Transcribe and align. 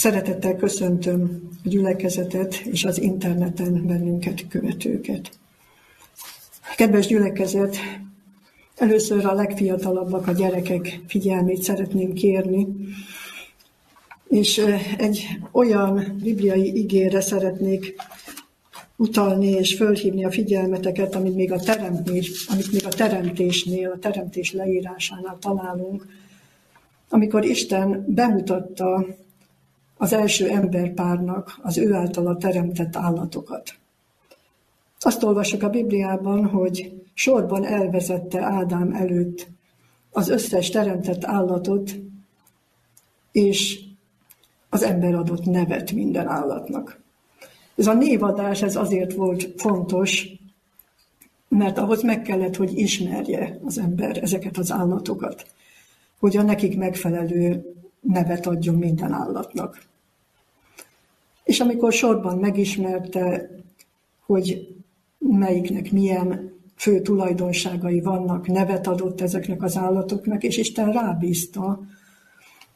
Szeretettel 0.00 0.56
köszöntöm 0.56 1.48
a 1.64 1.68
gyülekezetet 1.68 2.54
és 2.54 2.84
az 2.84 3.00
interneten 3.00 3.86
bennünket 3.86 4.48
követőket. 4.48 5.30
Kedves 6.76 7.06
gyülekezet, 7.06 7.76
először 8.76 9.24
a 9.24 9.34
legfiatalabbak, 9.34 10.26
a 10.26 10.32
gyerekek 10.32 11.00
figyelmét 11.06 11.62
szeretném 11.62 12.12
kérni, 12.12 12.66
és 14.28 14.58
egy 14.98 15.26
olyan 15.52 16.18
bibliai 16.22 16.78
igére 16.78 17.20
szeretnék 17.20 17.94
utalni 18.96 19.48
és 19.48 19.74
fölhívni 19.74 20.24
a 20.24 20.30
figyelmeteket, 20.30 21.14
amit 21.14 21.34
még 21.34 21.52
a 21.52 21.60
teremtés, 21.60 22.46
amit 22.52 22.72
még 22.72 22.86
a 22.86 22.88
teremtésnél, 22.88 23.90
a 23.90 23.98
teremtés 23.98 24.52
leírásánál 24.52 25.38
találunk, 25.40 26.06
amikor 27.08 27.44
Isten 27.44 28.04
bemutatta 28.08 29.06
az 30.02 30.12
első 30.12 30.48
emberpárnak 30.48 31.58
az 31.62 31.78
ő 31.78 31.94
általa 31.94 32.36
teremtett 32.36 32.96
állatokat. 32.96 33.74
Azt 35.00 35.22
olvasok 35.22 35.62
a 35.62 35.68
Bibliában, 35.68 36.46
hogy 36.46 37.02
sorban 37.14 37.64
elvezette 37.64 38.42
Ádám 38.42 38.92
előtt 38.92 39.48
az 40.10 40.28
összes 40.28 40.70
teremtett 40.70 41.24
állatot, 41.24 41.96
és 43.32 43.80
az 44.68 44.82
ember 44.82 45.14
adott 45.14 45.44
nevet 45.44 45.92
minden 45.92 46.26
állatnak. 46.26 47.00
Ez 47.76 47.86
a 47.86 47.94
névadás 47.94 48.62
ez 48.62 48.76
azért 48.76 49.12
volt 49.12 49.48
fontos, 49.56 50.28
mert 51.48 51.78
ahhoz 51.78 52.02
meg 52.02 52.22
kellett, 52.22 52.56
hogy 52.56 52.78
ismerje 52.78 53.60
az 53.64 53.78
ember 53.78 54.22
ezeket 54.22 54.58
az 54.58 54.72
állatokat, 54.72 55.46
hogy 56.18 56.36
a 56.36 56.42
nekik 56.42 56.76
megfelelő 56.76 57.74
nevet 58.00 58.46
adjon 58.46 58.74
minden 58.74 59.12
állatnak. 59.12 59.88
És 61.50 61.60
amikor 61.60 61.92
sorban 61.92 62.38
megismerte, 62.38 63.50
hogy 64.26 64.76
melyiknek 65.18 65.92
milyen 65.92 66.52
fő 66.76 67.00
tulajdonságai 67.00 68.00
vannak, 68.00 68.46
nevet 68.46 68.86
adott 68.86 69.20
ezeknek 69.20 69.62
az 69.62 69.76
állatoknak, 69.76 70.42
és 70.42 70.56
Isten 70.56 70.92
rábízta 70.92 71.80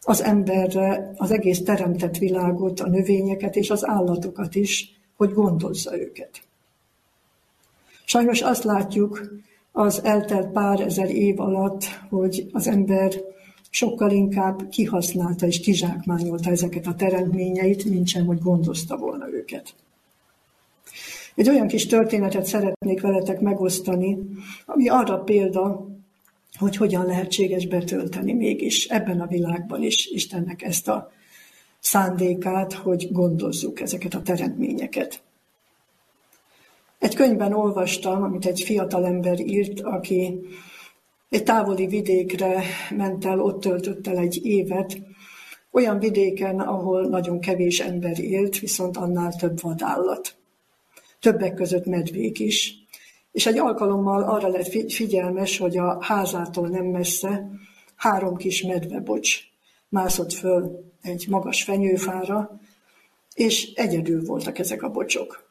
az 0.00 0.22
emberre 0.22 1.12
az 1.16 1.30
egész 1.30 1.62
teremtett 1.62 2.18
világot, 2.18 2.80
a 2.80 2.88
növényeket 2.88 3.56
és 3.56 3.70
az 3.70 3.86
állatokat 3.86 4.54
is, 4.54 5.00
hogy 5.16 5.32
gondozza 5.32 5.98
őket. 5.98 6.42
Sajnos 8.04 8.42
azt 8.42 8.64
látjuk 8.64 9.20
az 9.72 10.04
eltelt 10.04 10.52
pár 10.52 10.80
ezer 10.80 11.10
év 11.10 11.40
alatt, 11.40 11.84
hogy 12.08 12.48
az 12.52 12.66
ember 12.66 13.12
sokkal 13.74 14.10
inkább 14.10 14.68
kihasználta 14.68 15.46
és 15.46 15.60
kizsákmányolta 15.60 16.50
ezeket 16.50 16.86
a 16.86 16.94
teremtményeit, 16.94 17.84
mint 17.84 18.08
sem, 18.08 18.26
hogy 18.26 18.38
gondozta 18.38 18.96
volna 18.96 19.28
őket. 19.32 19.74
Egy 21.34 21.48
olyan 21.48 21.66
kis 21.66 21.86
történetet 21.86 22.46
szeretnék 22.46 23.00
veletek 23.00 23.40
megosztani, 23.40 24.18
ami 24.66 24.88
arra 24.88 25.18
példa, 25.18 25.88
hogy 26.58 26.76
hogyan 26.76 27.06
lehetséges 27.06 27.66
betölteni 27.66 28.32
mégis 28.32 28.84
ebben 28.84 29.20
a 29.20 29.26
világban 29.26 29.82
is 29.82 30.06
Istennek 30.06 30.62
ezt 30.62 30.88
a 30.88 31.10
szándékát, 31.80 32.72
hogy 32.72 33.08
gondozzuk 33.12 33.80
ezeket 33.80 34.14
a 34.14 34.22
teremtményeket. 34.22 35.22
Egy 36.98 37.14
könyvben 37.14 37.52
olvastam, 37.52 38.22
amit 38.22 38.46
egy 38.46 38.60
fiatal 38.60 39.06
ember 39.06 39.40
írt, 39.40 39.80
aki 39.80 40.40
egy 41.28 41.42
távoli 41.42 41.86
vidékre 41.86 42.62
ment 42.96 43.24
el, 43.24 43.40
ott 43.40 43.60
töltött 43.60 44.06
el 44.06 44.18
egy 44.18 44.46
évet, 44.46 44.98
olyan 45.74 45.98
vidéken, 45.98 46.60
ahol 46.60 47.08
nagyon 47.08 47.40
kevés 47.40 47.80
ember 47.80 48.18
élt, 48.18 48.58
viszont 48.58 48.96
annál 48.96 49.32
több 49.32 49.60
vadállat. 49.60 50.36
Többek 51.20 51.54
között 51.54 51.86
medvék 51.86 52.38
is. 52.38 52.74
És 53.32 53.46
egy 53.46 53.58
alkalommal 53.58 54.22
arra 54.22 54.48
lett 54.48 54.92
figyelmes, 54.92 55.58
hogy 55.58 55.76
a 55.76 56.02
házától 56.02 56.68
nem 56.68 56.84
messze 56.84 57.50
három 57.96 58.36
kis 58.36 58.62
medvebocs 58.62 59.40
mászott 59.88 60.32
föl 60.32 60.92
egy 61.02 61.26
magas 61.28 61.62
fenyőfára, 61.62 62.60
és 63.34 63.72
egyedül 63.74 64.24
voltak 64.24 64.58
ezek 64.58 64.82
a 64.82 64.90
bocsok. 64.90 65.50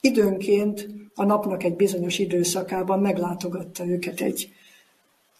Időnként 0.00 0.88
a 1.14 1.24
napnak 1.24 1.62
egy 1.62 1.76
bizonyos 1.76 2.18
időszakában 2.18 3.00
meglátogatta 3.00 3.86
őket 3.86 4.20
egy 4.20 4.52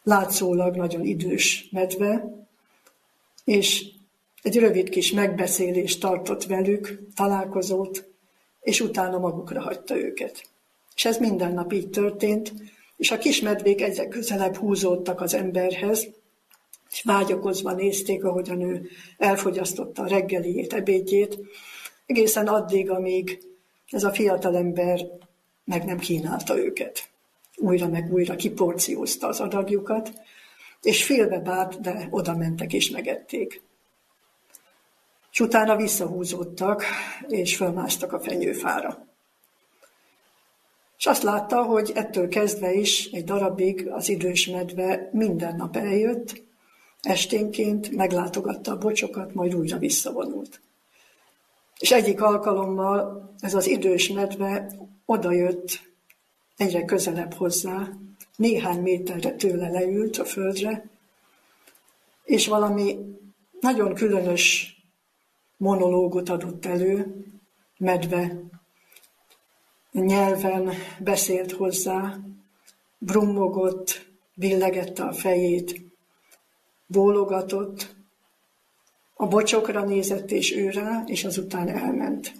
látszólag 0.02 0.76
nagyon 0.76 1.04
idős 1.04 1.68
medve, 1.70 2.24
és 3.44 3.84
egy 4.42 4.58
rövid 4.58 4.88
kis 4.88 5.12
megbeszélést 5.12 6.00
tartott 6.00 6.44
velük, 6.44 6.98
találkozót, 7.14 8.08
és 8.60 8.80
utána 8.80 9.18
magukra 9.18 9.60
hagyta 9.60 9.96
őket. 9.96 10.48
És 10.94 11.04
ez 11.04 11.18
minden 11.18 11.52
nap 11.52 11.72
így 11.72 11.90
történt, 11.90 12.52
és 12.96 13.10
a 13.10 13.18
kis 13.18 13.40
medvék 13.40 13.82
egyre 13.82 14.08
közelebb 14.08 14.56
húzódtak 14.56 15.20
az 15.20 15.34
emberhez, 15.34 16.08
és 16.90 17.02
vágyakozva 17.02 17.72
nézték, 17.72 18.24
ahogyan 18.24 18.60
ő 18.60 18.88
elfogyasztotta 19.18 20.02
a 20.02 20.08
reggeliét, 20.08 20.72
ebédjét, 20.72 21.38
egészen 22.06 22.46
addig, 22.46 22.90
amíg 22.90 23.38
ez 23.90 24.04
a 24.04 24.12
fiatal 24.12 24.56
ember 24.56 25.00
meg 25.64 25.84
nem 25.84 25.98
kínálta 25.98 26.58
őket 26.58 27.08
újra 27.60 27.88
meg 27.88 28.12
újra 28.12 28.36
kiporciózta 28.36 29.26
az 29.26 29.40
adagjukat, 29.40 30.12
és 30.82 31.04
félbe 31.04 31.38
bárt, 31.38 31.80
de 31.80 32.08
oda 32.10 32.36
mentek 32.36 32.72
és 32.72 32.90
megették. 32.90 33.62
És 35.32 35.40
utána 35.40 35.76
visszahúzódtak, 35.76 36.84
és 37.28 37.56
fölmásztak 37.56 38.12
a 38.12 38.20
fenyőfára. 38.20 39.08
És 40.98 41.06
azt 41.06 41.22
látta, 41.22 41.62
hogy 41.62 41.92
ettől 41.94 42.28
kezdve 42.28 42.72
is 42.72 43.06
egy 43.06 43.24
darabig 43.24 43.88
az 43.88 44.08
idős 44.08 44.46
medve 44.46 45.08
minden 45.12 45.56
nap 45.56 45.76
eljött, 45.76 46.42
esténként 47.02 47.90
meglátogatta 47.90 48.72
a 48.72 48.78
bocsokat, 48.78 49.34
majd 49.34 49.54
újra 49.54 49.78
visszavonult. 49.78 50.60
És 51.78 51.90
egyik 51.92 52.22
alkalommal 52.22 53.30
ez 53.38 53.54
az 53.54 53.66
idős 53.66 54.08
medve 54.08 54.70
odajött 55.04 55.89
egyre 56.60 56.84
közelebb 56.84 57.34
hozzá, 57.34 57.88
néhány 58.36 58.80
méterre 58.80 59.32
tőle 59.32 59.68
leült 59.68 60.16
a 60.16 60.24
földre, 60.24 60.88
és 62.24 62.46
valami 62.46 62.98
nagyon 63.60 63.94
különös 63.94 64.74
monológot 65.56 66.28
adott 66.28 66.66
elő, 66.66 67.24
medve. 67.78 68.42
Nyelven 69.92 70.72
beszélt 70.98 71.52
hozzá, 71.52 72.18
brummogott, 72.98 74.06
billegette 74.34 75.02
a 75.02 75.12
fejét, 75.12 75.80
bólogatott, 76.86 77.94
a 79.14 79.26
bocsokra 79.26 79.84
nézett 79.84 80.30
és 80.30 80.52
őrá, 80.52 81.02
és 81.06 81.24
azután 81.24 81.68
elment. 81.68 82.32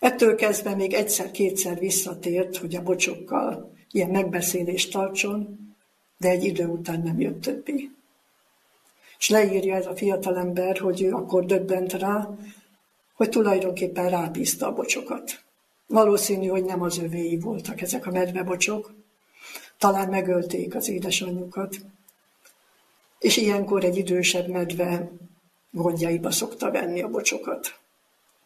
Ettől 0.00 0.34
kezdve 0.34 0.74
még 0.74 0.92
egyszer-kétszer 0.92 1.78
visszatért, 1.78 2.56
hogy 2.56 2.76
a 2.76 2.82
bocsokkal 2.82 3.72
ilyen 3.90 4.10
megbeszélést 4.10 4.92
tartson, 4.92 5.58
de 6.16 6.28
egy 6.28 6.44
idő 6.44 6.66
után 6.66 7.00
nem 7.00 7.20
jött 7.20 7.40
többé. 7.40 7.90
És 9.18 9.28
leírja 9.28 9.74
ez 9.74 9.86
a 9.86 9.96
fiatalember, 9.96 10.78
hogy 10.78 11.02
ő 11.02 11.12
akkor 11.12 11.44
döbbent 11.44 11.92
rá, 11.92 12.28
hogy 13.14 13.28
tulajdonképpen 13.28 14.10
rábízta 14.10 14.66
a 14.66 14.72
bocsokat. 14.72 15.42
Valószínű, 15.86 16.46
hogy 16.46 16.64
nem 16.64 16.82
az 16.82 16.98
övéi 16.98 17.38
voltak 17.38 17.80
ezek 17.80 18.06
a 18.06 18.10
medvebocsok, 18.10 18.94
talán 19.78 20.08
megölték 20.08 20.74
az 20.74 20.88
édesanyjukat, 20.88 21.76
és 23.18 23.36
ilyenkor 23.36 23.84
egy 23.84 23.96
idősebb 23.96 24.48
medve 24.48 25.10
gondjaiba 25.70 26.30
szokta 26.30 26.70
venni 26.70 27.02
a 27.02 27.08
bocsokat 27.08 27.80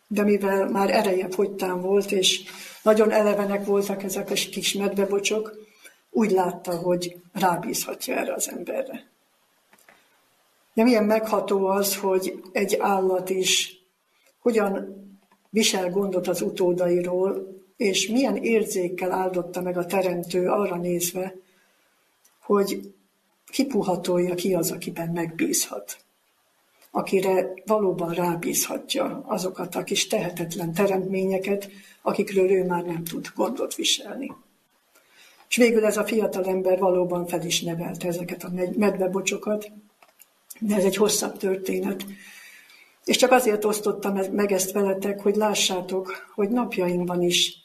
de 0.07 0.23
mivel 0.23 0.69
már 0.69 0.91
ereje 0.91 1.29
fogytán 1.31 1.81
volt, 1.81 2.13
és 2.13 2.43
nagyon 2.83 3.11
elevenek 3.11 3.65
voltak 3.65 4.03
ezek 4.03 4.31
a 4.31 4.35
kis 4.35 4.73
medvebocsok, 4.73 5.53
úgy 6.11 6.31
látta, 6.31 6.77
hogy 6.77 7.17
rábízhatja 7.33 8.17
erre 8.17 8.35
az 8.35 8.51
emberre. 8.51 9.13
De 10.75 10.83
milyen 10.83 11.05
megható 11.05 11.67
az, 11.67 11.97
hogy 11.97 12.43
egy 12.53 12.77
állat 12.81 13.31
is 13.31 13.79
hogyan 14.39 15.03
visel 15.51 15.91
gondot 15.91 16.29
az 16.29 16.41
utódairól, 16.41 17.55
és 17.77 18.09
milyen 18.09 18.37
érzékkel 18.37 19.13
áldotta 19.13 19.61
meg 19.61 19.77
a 19.77 19.87
teremtő 19.87 20.49
arra 20.49 20.77
nézve, 20.77 21.35
hogy 22.41 22.95
kipuhatolja 23.47 24.35
ki 24.35 24.55
az, 24.55 24.71
akiben 24.71 25.09
megbízhat 25.09 26.05
akire 26.97 27.53
valóban 27.67 28.13
rábízhatja 28.13 29.23
azokat 29.27 29.75
a 29.75 29.85
kis 29.85 30.07
tehetetlen 30.07 30.73
teremtményeket, 30.73 31.71
akikről 32.03 32.51
ő 32.51 32.65
már 32.65 32.85
nem 32.85 33.05
tud 33.05 33.29
gondot 33.35 33.75
viselni. 33.75 34.33
És 35.49 35.57
végül 35.57 35.85
ez 35.85 35.97
a 35.97 36.05
fiatal 36.05 36.45
ember 36.45 36.79
valóban 36.79 37.27
fel 37.27 37.45
is 37.45 37.63
nevelte 37.63 38.09
ezeket 38.09 38.45
a 38.45 38.51
medvebocsokat, 38.77 39.71
de 40.61 40.75
ez 40.75 40.85
egy 40.85 40.97
hosszabb 40.97 41.37
történet. 41.37 42.07
És 43.05 43.17
csak 43.17 43.31
azért 43.31 43.65
osztottam 43.65 44.19
meg 44.33 44.53
ezt 44.53 44.73
veletek, 44.73 45.21
hogy 45.21 45.37
lássátok, 45.37 46.31
hogy 46.35 46.49
napjainkban 46.49 47.23
is 47.23 47.57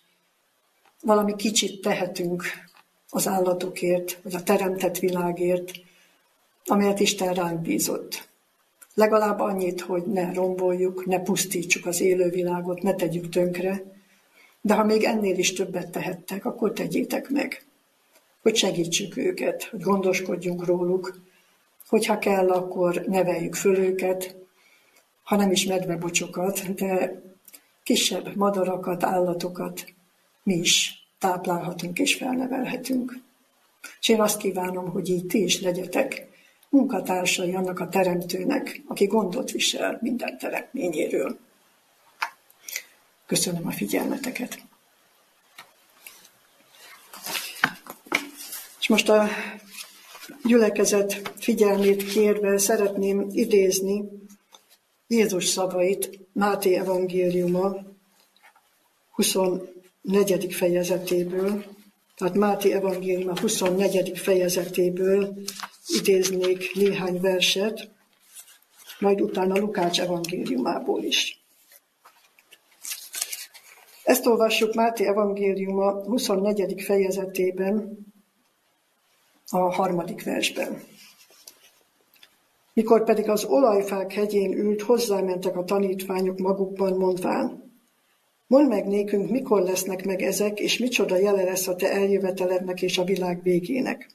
valami 1.02 1.36
kicsit 1.36 1.82
tehetünk 1.82 2.44
az 3.10 3.28
állatokért, 3.28 4.20
vagy 4.24 4.36
a 4.36 4.44
teremtett 4.44 4.98
világért, 4.98 5.72
amelyet 6.66 7.00
Isten 7.00 7.34
ránk 7.34 7.62
bízott. 7.62 8.29
Legalább 9.00 9.40
annyit, 9.40 9.81
hogy 9.81 10.04
ne 10.04 10.34
romboljuk, 10.34 11.06
ne 11.06 11.19
pusztítsuk 11.19 11.86
az 11.86 12.01
élővilágot, 12.01 12.81
ne 12.81 12.94
tegyük 12.94 13.30
tönkre, 13.30 13.84
de 14.62 14.74
ha 14.74 14.84
még 14.84 15.04
ennél 15.04 15.38
is 15.38 15.54
többet 15.54 15.92
tehettek, 15.92 16.46
akkor 16.46 16.74
tegyétek 16.74 17.30
meg, 17.30 17.66
hogy 18.42 18.56
segítsük 18.56 19.18
őket, 19.18 19.63
hogy 19.63 19.81
gondoskodjunk 19.81 20.66
róluk, 20.66 21.22
hogyha 21.88 22.19
kell, 22.19 22.50
akkor 22.50 23.04
neveljük 23.07 23.56
föl 23.56 23.78
őket, 23.78 24.36
ha 25.24 25.36
nem 25.36 25.51
is 25.51 25.66
medvebocsokat, 25.66 26.74
de 26.74 27.22
kisebb 27.84 28.36
madarakat, 28.36 29.04
állatokat 29.04 29.94
mi 30.44 30.54
is 30.54 31.07
táplálhatunk 31.19 32.00
és 32.00 32.16
felnevelhetünk. 32.16 33.18
És 34.00 34.10
én 34.10 34.22
azt 34.22 34.38
kívánom, 34.38 34.90
hogy 34.90 35.10
így 35.10 35.25
ti 35.25 35.44
is 35.44 35.62
legyetek 35.62 36.29
munkatársai 36.69 37.56
annak 37.56 37.80
a 37.80 37.89
teremtőnek, 37.89 38.81
aki 38.88 39.06
gondot 39.06 39.51
visel 39.51 39.98
minden 40.01 40.38
teremtményéről. 40.38 41.38
Köszönöm 43.25 43.68
a 43.68 43.71
figyelmeteket. 43.71 44.57
És 48.80 48.88
most 48.88 49.10
a 49.10 49.27
gyülekezet 50.44 51.31
figyelmét 51.36 52.04
kérve 52.04 52.57
szeretném 52.57 53.27
idézni 53.31 54.04
Jézus 55.07 55.45
szavait 55.45 56.19
Máté 56.33 56.75
evangéliuma 56.75 57.75
24. 59.12 60.54
fejezetéből, 60.54 61.63
tehát 62.15 62.36
Máté 62.36 62.72
evangéliuma 62.72 63.39
24. 63.39 64.19
fejezetéből 64.19 65.44
idéznék 65.97 66.75
néhány 66.75 67.19
verset, 67.21 67.89
majd 69.00 69.21
utána 69.21 69.57
Lukács 69.57 70.01
evangéliumából 70.01 71.03
is. 71.03 71.44
Ezt 74.03 74.25
olvassuk 74.25 74.74
Máté 74.74 75.06
evangéliuma 75.06 76.03
24. 76.03 76.81
fejezetében, 76.81 78.07
a 79.51 79.57
harmadik 79.57 80.24
versben. 80.24 80.83
Mikor 82.74 83.03
pedig 83.03 83.30
az 83.30 83.44
olajfák 83.44 84.13
hegyén 84.13 84.53
ült, 84.53 84.81
hozzámentek 84.81 85.57
a 85.57 85.63
tanítványok 85.63 86.38
magukban, 86.38 86.97
mondván, 86.97 87.69
Mondd 88.50 88.68
meg 88.68 88.88
nékünk, 88.88 89.30
mikor 89.30 89.62
lesznek 89.62 90.06
meg 90.06 90.21
ezek, 90.21 90.59
és 90.59 90.77
micsoda 90.77 91.18
jele 91.18 91.44
lesz 91.44 91.68
a 91.68 91.75
te 91.75 91.91
eljövetelednek 91.91 92.81
és 92.81 92.97
a 92.97 93.03
világ 93.03 93.44
végének. 93.44 94.09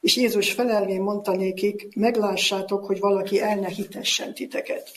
És 0.00 0.16
Jézus 0.16 0.52
felelvén 0.52 1.00
mondta 1.00 1.36
nékik, 1.36 1.94
meglássátok, 1.94 2.84
hogy 2.84 2.98
valaki 2.98 3.40
el 3.40 3.56
ne 3.56 3.68
hitessen 3.68 4.34
titeket. 4.34 4.90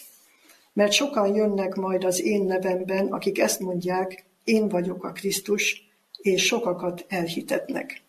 Mert 0.74 0.92
sokan 0.92 1.36
jönnek 1.36 1.75
majd 1.75 2.03
az 2.03 2.21
én 2.21 2.44
nevemben, 2.44 3.07
akik 3.07 3.39
ezt 3.39 3.59
mondják, 3.59 4.25
én 4.44 4.68
vagyok 4.68 5.03
a 5.03 5.12
Krisztus, 5.12 5.89
és 6.21 6.45
sokakat 6.45 7.06
elhitetnek. 7.07 8.01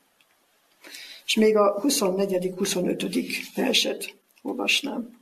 És 1.26 1.34
még 1.34 1.56
a 1.56 1.80
24.-25. 1.82 3.36
verset 3.54 4.14
olvasnám. 4.42 5.20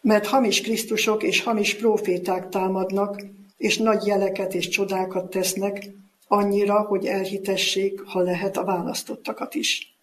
Mert 0.00 0.26
hamis 0.26 0.60
Krisztusok 0.60 1.22
és 1.22 1.42
hamis 1.42 1.74
proféták 1.74 2.48
támadnak, 2.48 3.22
és 3.56 3.78
nagy 3.78 4.06
jeleket 4.06 4.54
és 4.54 4.68
csodákat 4.68 5.30
tesznek, 5.30 5.88
annyira, 6.32 6.80
hogy 6.80 7.06
elhitessék, 7.06 8.00
ha 8.00 8.20
lehet 8.20 8.56
a 8.56 8.64
választottakat 8.64 9.54
is. 9.54 9.96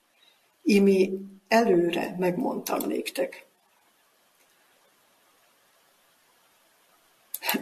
Imi 0.62 1.20
előre 1.48 2.16
megmondtam 2.20 2.88
néktek. 2.88 3.46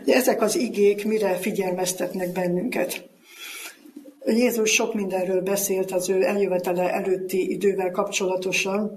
Ezek 0.05 0.41
az 0.41 0.55
igék 0.55 1.05
mire 1.05 1.35
figyelmeztetnek 1.35 2.31
bennünket? 2.31 3.09
Jézus 4.25 4.71
sok 4.71 4.93
mindenről 4.93 5.41
beszélt 5.41 5.91
az 5.91 6.09
ő 6.09 6.23
eljövetele 6.23 6.91
előtti 6.93 7.51
idővel 7.51 7.91
kapcsolatosan, 7.91 8.93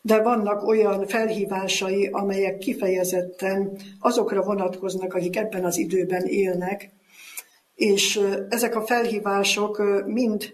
de 0.00 0.22
vannak 0.22 0.66
olyan 0.66 1.06
felhívásai, 1.06 2.06
amelyek 2.06 2.58
kifejezetten 2.58 3.76
azokra 4.00 4.42
vonatkoznak, 4.42 5.14
akik 5.14 5.36
ebben 5.36 5.64
az 5.64 5.76
időben 5.76 6.26
élnek, 6.26 6.90
és 7.74 8.20
ezek 8.48 8.76
a 8.76 8.86
felhívások 8.86 9.82
mind 10.06 10.52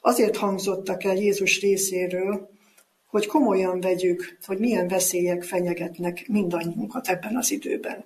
azért 0.00 0.36
hangzottak 0.36 1.04
el 1.04 1.16
Jézus 1.16 1.60
részéről, 1.60 2.50
hogy 3.06 3.26
komolyan 3.26 3.80
vegyük, 3.80 4.38
hogy 4.46 4.58
milyen 4.58 4.88
veszélyek 4.88 5.42
fenyegetnek 5.42 6.24
mindannyiunkat 6.28 7.08
ebben 7.08 7.36
az 7.36 7.50
időben. 7.50 8.04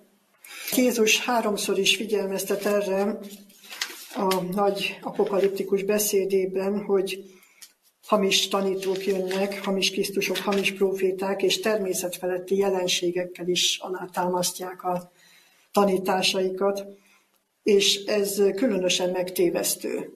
Jézus 0.77 1.25
háromszor 1.25 1.79
is 1.79 1.97
figyelmeztet 1.97 2.67
erre 2.67 3.19
a 4.15 4.43
nagy 4.43 4.99
apokaliptikus 5.03 5.83
beszédében, 5.83 6.85
hogy 6.85 7.25
hamis 8.07 8.49
tanítók 8.49 9.07
jönnek, 9.07 9.65
hamis 9.65 9.91
Krisztusok, 9.91 10.37
hamis 10.37 10.73
proféták, 10.73 11.43
és 11.43 11.61
természetfeletti 11.61 12.57
jelenségekkel 12.57 13.49
is 13.49 13.79
alátámasztják 13.81 14.85
a 14.85 15.13
tanításaikat, 15.73 16.85
és 17.63 18.05
ez 18.05 18.43
különösen 18.57 19.11
megtévesztő. 19.11 20.13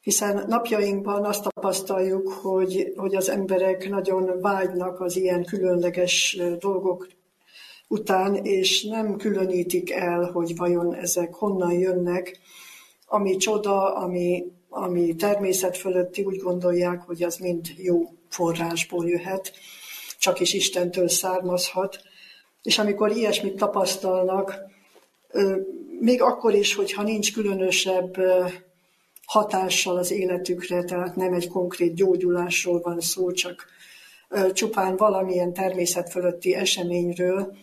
Hiszen 0.00 0.44
napjainkban 0.48 1.24
azt 1.24 1.42
tapasztaljuk, 1.42 2.28
hogy, 2.28 2.92
hogy 2.96 3.14
az 3.14 3.28
emberek 3.28 3.88
nagyon 3.88 4.40
vágynak 4.40 5.00
az 5.00 5.16
ilyen 5.16 5.44
különleges 5.44 6.40
dolgok 6.58 7.08
után, 7.88 8.34
és 8.34 8.82
nem 8.82 9.16
különítik 9.16 9.90
el, 9.90 10.30
hogy 10.30 10.56
vajon 10.56 10.94
ezek 10.94 11.34
honnan 11.34 11.72
jönnek, 11.72 12.38
ami 13.06 13.36
csoda, 13.36 13.94
ami 13.94 14.52
ami 14.74 15.14
természet 15.14 15.76
fölötti, 15.76 16.22
úgy 16.22 16.36
gondolják, 16.36 17.02
hogy 17.02 17.22
az 17.22 17.36
mind 17.36 17.66
jó 17.76 18.08
forrásból 18.28 19.08
jöhet, 19.08 19.52
csak 20.18 20.40
is 20.40 20.52
Istentől 20.52 21.08
származhat. 21.08 21.98
És 22.62 22.78
amikor 22.78 23.10
ilyesmit 23.10 23.56
tapasztalnak, 23.56 24.54
még 26.00 26.22
akkor 26.22 26.54
is, 26.54 26.74
hogyha 26.74 27.02
nincs 27.02 27.32
különösebb 27.32 28.16
hatással 29.26 29.96
az 29.96 30.10
életükre, 30.10 30.84
tehát 30.84 31.16
nem 31.16 31.32
egy 31.32 31.48
konkrét 31.48 31.94
gyógyulásról 31.94 32.80
van 32.80 33.00
szó, 33.00 33.32
csak 33.32 33.66
csupán 34.52 34.96
valamilyen 34.96 35.52
természet 35.52 36.10
fölötti 36.10 36.54
eseményről, 36.54 37.56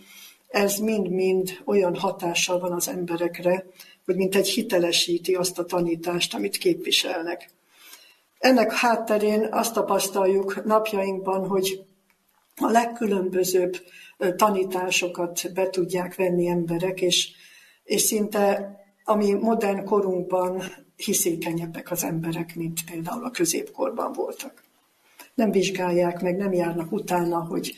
ez 0.48 0.78
mind-mind 0.78 1.60
olyan 1.66 1.96
hatással 1.96 2.60
van 2.60 2.72
az 2.72 2.88
emberekre, 2.88 3.66
hogy 4.06 4.16
mint 4.16 4.36
egy 4.36 4.48
hitelesíti 4.48 5.34
azt 5.34 5.60
a 5.60 5.66
tanítást, 5.66 6.34
amit 6.34 6.58
képviselnek. 6.58 7.50
Ennek 8.40 8.72
hátterén 8.74 9.48
azt 9.52 9.74
tapasztaljuk 9.74 10.66
napjainkban, 10.66 11.48
hogy 11.48 11.86
a 12.56 12.70
legkülönbözőbb 12.70 13.78
tanításokat 14.36 15.54
be 15.54 15.70
tudják 15.70 16.16
venni 16.16 16.48
emberek, 16.48 17.02
és, 17.02 17.32
és 17.84 18.02
szinte 18.02 18.76
ami 19.04 19.34
modern 19.34 19.86
korunkban 19.86 20.64
hiszékenyebbek 20.96 21.92
az 21.92 22.04
emberek, 22.04 22.56
mint 22.56 22.80
például 22.92 23.24
a 23.24 23.32
középkorban 23.32 24.12
voltak. 24.12 24.64
Nem 25.34 25.52
vizsgálják 25.52 26.22
meg, 26.22 26.38
nem 26.38 26.54
járnak 26.54 26.92
utána, 26.92 27.46
hogy 27.46 27.76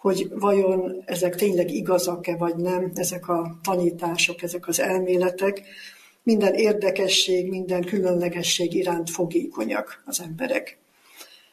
hogy 0.00 0.28
vajon 0.30 1.02
ezek 1.04 1.34
tényleg 1.34 1.70
igazak-e 1.70 2.36
vagy 2.36 2.56
nem, 2.56 2.90
ezek 2.94 3.28
a 3.28 3.58
tanítások, 3.62 4.42
ezek 4.42 4.68
az 4.68 4.80
elméletek. 4.80 5.62
Minden 6.22 6.54
érdekesség, 6.54 7.48
minden 7.48 7.84
különlegesség 7.84 8.74
iránt 8.74 9.10
fogékonyak 9.10 10.02
az 10.06 10.20
emberek. 10.20 10.78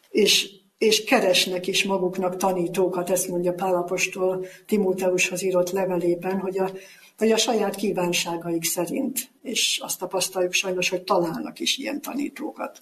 És, 0.10 0.50
és 0.78 1.04
keresnek 1.04 1.68
is 1.68 1.84
maguknak 1.84 2.38
tanítókat, 2.38 3.10
ezt 3.10 3.28
mondja 3.28 3.54
Pálapostól 3.54 4.46
Timóteushoz 4.66 5.44
írott 5.44 5.72
levelében, 5.72 6.40
hogy 6.40 6.58
a, 6.58 6.72
hogy 7.18 7.32
a 7.32 7.38
saját 7.38 7.76
kívánságaik 7.76 8.64
szerint, 8.64 9.30
és 9.42 9.80
azt 9.84 10.00
tapasztaljuk 10.00 10.54
sajnos, 10.54 10.90
hogy 10.90 11.04
találnak 11.04 11.60
is 11.60 11.78
ilyen 11.78 12.02
tanítókat. 12.02 12.80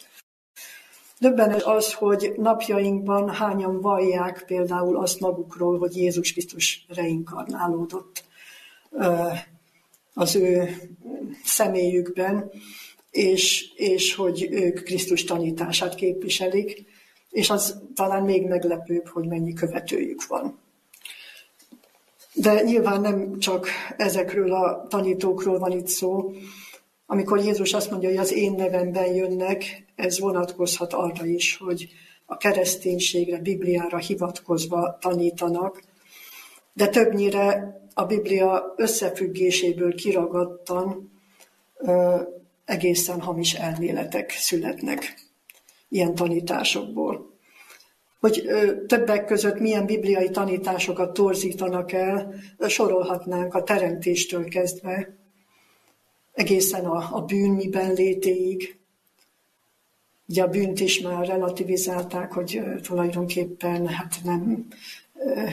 Döbbenet 1.20 1.62
az, 1.62 1.94
hogy 1.94 2.34
napjainkban 2.38 3.30
hányan 3.30 3.82
vallják 3.82 4.44
például 4.46 4.98
azt 4.98 5.20
magukról, 5.20 5.78
hogy 5.78 5.96
Jézus 5.96 6.32
Krisztus 6.32 6.86
reinkarnálódott 6.88 8.24
az 10.14 10.36
ő 10.36 10.70
személyükben, 11.44 12.52
és, 13.12 13.74
és 13.76 14.16
hogy 14.16 14.48
ők 14.52 14.84
Krisztus 14.84 15.24
tanítását 15.24 15.96
képviselik, 15.96 16.86
és 17.30 17.50
az 17.50 17.82
talán 17.94 18.24
még 18.24 18.48
meglepőbb, 18.48 19.08
hogy 19.08 19.28
mennyi 19.28 19.54
követőjük 19.54 20.28
van. 20.28 20.60
De 22.36 22.62
nyilván 22.62 23.02
nem 23.02 23.40
csak 23.40 23.68
ezekről 23.98 24.54
a 24.54 24.88
tanítókról 24.88 25.60
van 25.60 25.72
itt 25.72 25.88
szó. 25.88 26.32
Amikor 27.06 27.40
Jézus 27.40 27.74
azt 27.74 27.92
mondja, 27.92 28.10
hogy 28.10 28.18
az 28.18 28.34
én 28.34 28.52
nevemben 28.52 29.14
jönnek, 29.14 29.86
ez 29.96 30.20
vonatkozhat 30.20 30.94
arra 30.94 31.26
is, 31.26 31.58
hogy 31.58 31.90
a 32.26 32.38
kereszténységre, 32.38 33.38
Bibliára 33.38 33.98
hivatkozva 33.98 34.98
tanítanak, 35.02 35.84
de 36.74 36.88
többnyire 36.88 37.80
a 37.94 38.06
Biblia 38.06 38.74
összefüggéséből 38.78 39.96
kiragadtan 39.96 41.12
ö, 41.78 42.22
egészen 42.66 43.22
hamis 43.22 43.54
elméletek 43.54 44.32
születnek 44.32 45.14
ilyen 45.90 46.16
tanításokból. 46.16 47.35
Hogy 48.26 48.48
többek 48.88 49.26
között 49.26 49.60
milyen 49.60 49.86
bibliai 49.86 50.30
tanításokat 50.30 51.14
torzítanak 51.14 51.92
el, 51.92 52.34
sorolhatnánk 52.68 53.54
a 53.54 53.64
teremtéstől 53.64 54.44
kezdve, 54.44 55.16
egészen 56.34 56.86
a, 56.86 57.16
a 57.16 57.22
bűn 57.22 57.50
miben 57.50 57.94
létéig. 57.94 58.78
Ugye 60.28 60.44
a 60.44 60.48
bűnt 60.48 60.80
is 60.80 61.00
már 61.00 61.28
relativizálták, 61.28 62.32
hogy 62.34 62.62
tulajdonképpen 62.82 63.88
hát 63.88 64.16
nem 64.24 64.68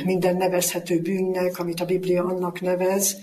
minden 0.04 0.36
nevezhető 0.36 1.00
bűnnek, 1.00 1.58
amit 1.58 1.80
a 1.80 1.84
Biblia 1.84 2.24
annak 2.24 2.60
nevez, 2.60 3.16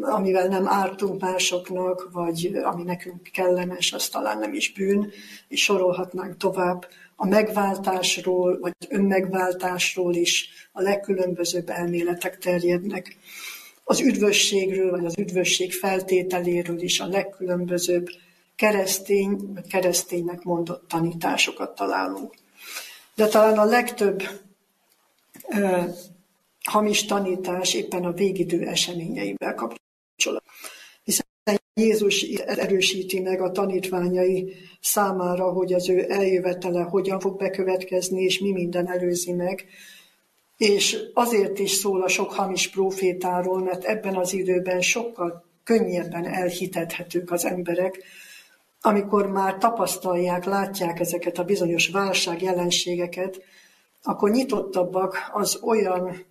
amivel 0.00 0.48
nem 0.48 0.68
ártunk 0.68 1.20
másoknak, 1.20 2.08
vagy 2.12 2.60
ami 2.64 2.82
nekünk 2.82 3.22
kellemes, 3.32 3.92
az 3.92 4.08
talán 4.08 4.38
nem 4.38 4.54
is 4.54 4.72
bűn, 4.72 5.10
és 5.48 5.62
sorolhatnánk 5.62 6.36
tovább. 6.36 6.86
A 7.16 7.26
megváltásról, 7.26 8.58
vagy 8.58 8.72
önmegváltásról 8.88 10.14
is 10.14 10.48
a 10.72 10.80
legkülönbözőbb 10.80 11.68
elméletek 11.68 12.38
terjednek. 12.38 13.16
Az 13.84 14.00
üdvösségről, 14.00 14.90
vagy 14.90 15.04
az 15.04 15.18
üdvösség 15.18 15.72
feltételéről 15.72 16.80
is 16.80 17.00
a 17.00 17.06
legkülönbözőbb 17.06 18.08
keresztény, 18.56 19.52
vagy 19.54 19.66
kereszténynek 19.66 20.42
mondott 20.42 20.88
tanításokat 20.88 21.74
találunk. 21.74 22.34
De 23.14 23.26
talán 23.26 23.58
a 23.58 23.64
legtöbb 23.64 24.22
hamis 26.64 27.04
tanítás 27.04 27.74
éppen 27.74 28.04
a 28.04 28.12
végidő 28.12 28.66
eseményeivel 28.66 29.54
kapcsolatban. 29.54 30.54
Jézus 31.80 32.22
erősíti 32.46 33.20
meg 33.20 33.40
a 33.40 33.50
tanítványai 33.50 34.54
számára, 34.80 35.52
hogy 35.52 35.72
az 35.72 35.88
ő 35.88 36.10
eljövetele 36.10 36.82
hogyan 36.82 37.20
fog 37.20 37.36
bekövetkezni, 37.36 38.22
és 38.22 38.38
mi 38.38 38.52
minden 38.52 38.88
előzi 38.90 39.32
meg. 39.32 39.64
És 40.56 40.98
azért 41.14 41.58
is 41.58 41.70
szól 41.70 42.02
a 42.02 42.08
sok 42.08 42.32
hamis 42.32 42.70
profétáról, 42.70 43.62
mert 43.62 43.84
ebben 43.84 44.16
az 44.16 44.32
időben 44.32 44.80
sokkal 44.80 45.44
könnyebben 45.64 46.26
elhitethetők 46.26 47.30
az 47.30 47.44
emberek, 47.44 48.02
amikor 48.80 49.26
már 49.26 49.58
tapasztalják, 49.58 50.44
látják 50.44 51.00
ezeket 51.00 51.38
a 51.38 51.44
bizonyos 51.44 51.88
válság 51.88 52.42
jelenségeket, 52.42 53.42
akkor 54.02 54.30
nyitottabbak 54.30 55.30
az 55.32 55.60
olyan 55.62 56.26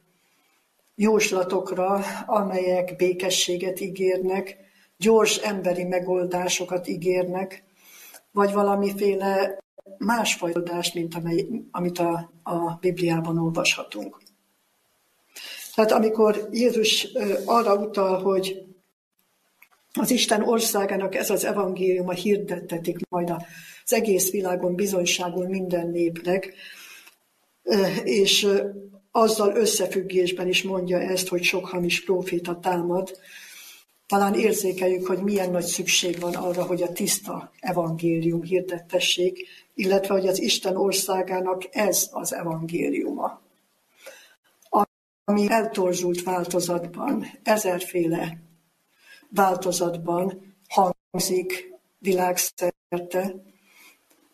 jóslatokra, 0.96 2.04
amelyek 2.25 2.96
békességet 2.96 3.80
ígérnek, 3.80 4.64
gyors 4.98 5.38
emberi 5.38 5.84
megoldásokat 5.84 6.88
ígérnek, 6.88 7.64
vagy 8.32 8.54
valamiféle 8.54 9.58
más 9.98 10.34
fajtodást, 10.34 10.94
mint 10.94 11.16
amely, 11.16 11.46
amit 11.72 12.00
a, 12.00 12.32
a 12.44 12.78
Bibliában 12.80 13.38
olvashatunk. 13.38 14.22
Tehát 15.75 15.92
amikor 15.92 16.48
Jézus 16.52 17.08
arra 17.46 17.75
utal, 17.75 18.22
hogy 18.22 18.66
az 19.94 20.12
Isten 20.12 20.44
országának 20.44 21.16
ez 21.16 21.30
az 21.30 21.46
evangéliuma 21.46 22.12
hirdettetik 22.12 22.98
majd 23.10 23.30
az 23.84 23.94
egész 23.94 24.32
világon 24.32 24.75
bizonyságul 24.75 25.48
minden 25.48 25.88
népnek, 25.88 26.54
és 28.04 28.48
azzal 29.12 29.56
összefüggésben 29.56 30.48
is 30.48 30.64
mondja 30.64 31.00
ezt, 31.00 31.28
hogy 31.28 31.44
sok 31.44 31.66
hamis 31.66 32.04
próféta 32.04 32.60
támad. 32.60 33.20
Talán 34.07 34.33
érzékeljük, 34.33 35.07
hogy 35.07 35.24
milyen 35.24 35.51
nagy 35.51 35.65
szükség 35.65 36.19
van 36.19 36.33
arra, 36.33 36.63
hogy 36.63 36.81
a 36.81 36.91
tiszta 36.91 37.51
evangélium 37.59 38.41
hirdettessék, 38.43 39.47
illetve 39.74 40.13
hogy 40.13 40.27
az 40.27 40.39
Isten 40.39 40.75
országának 40.75 41.63
ez 41.71 42.09
az 42.12 42.33
evangéliuma. 42.33 43.41
Ami 45.27 45.50
eltorzult 45.50 46.24
változatban, 46.24 47.25
ezerféle 47.43 48.38
változatban 49.29 50.55
hangzik 50.67 51.74
világszerte, 51.97 53.35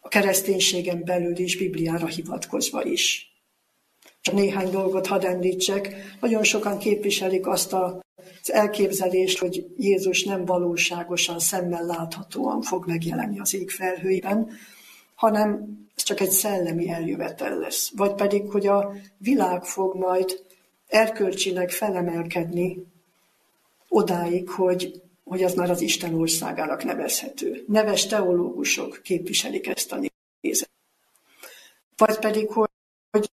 a 0.01 0.07
kereszténységen 0.07 1.03
belül 1.03 1.37
is, 1.37 1.57
Bibliára 1.57 2.07
hivatkozva 2.07 2.83
is. 2.83 3.30
Néhány 4.31 4.69
dolgot 4.69 5.07
hadd 5.07 5.25
említsek. 5.25 5.95
Nagyon 6.19 6.43
sokan 6.43 6.77
képviselik 6.77 7.47
azt 7.47 7.73
a 7.73 8.01
az 8.43 8.51
elképzelést, 8.51 9.37
hogy 9.37 9.65
Jézus 9.77 10.23
nem 10.23 10.45
valóságosan, 10.45 11.39
szemmel 11.39 11.85
láthatóan 11.85 12.61
fog 12.61 12.87
megjelenni 12.87 13.39
az 13.39 13.53
ég 13.53 13.69
felhőiben, 13.69 14.49
hanem 15.15 15.79
ez 15.95 16.03
csak 16.03 16.19
egy 16.19 16.31
szellemi 16.31 16.89
eljövetel 16.89 17.57
lesz. 17.57 17.91
Vagy 17.95 18.13
pedig, 18.13 18.49
hogy 18.49 18.67
a 18.67 18.93
világ 19.17 19.63
fog 19.63 19.95
majd 19.95 20.43
erkölcsileg 20.87 21.69
felemelkedni 21.69 22.85
odáig, 23.87 24.49
hogy 24.49 25.01
hogy 25.23 25.43
az 25.43 25.53
már 25.53 25.69
az 25.69 25.81
Isten 25.81 26.13
országának 26.13 26.83
nevezhető. 26.83 27.63
Neves 27.67 28.07
teológusok 28.07 28.99
képviselik 29.03 29.67
ezt 29.67 29.91
a 29.91 29.99
nézetet. 30.41 30.69
Vagy 31.95 32.19
pedig, 32.19 32.47
hogy, 32.49 32.69
hogy 33.09 33.29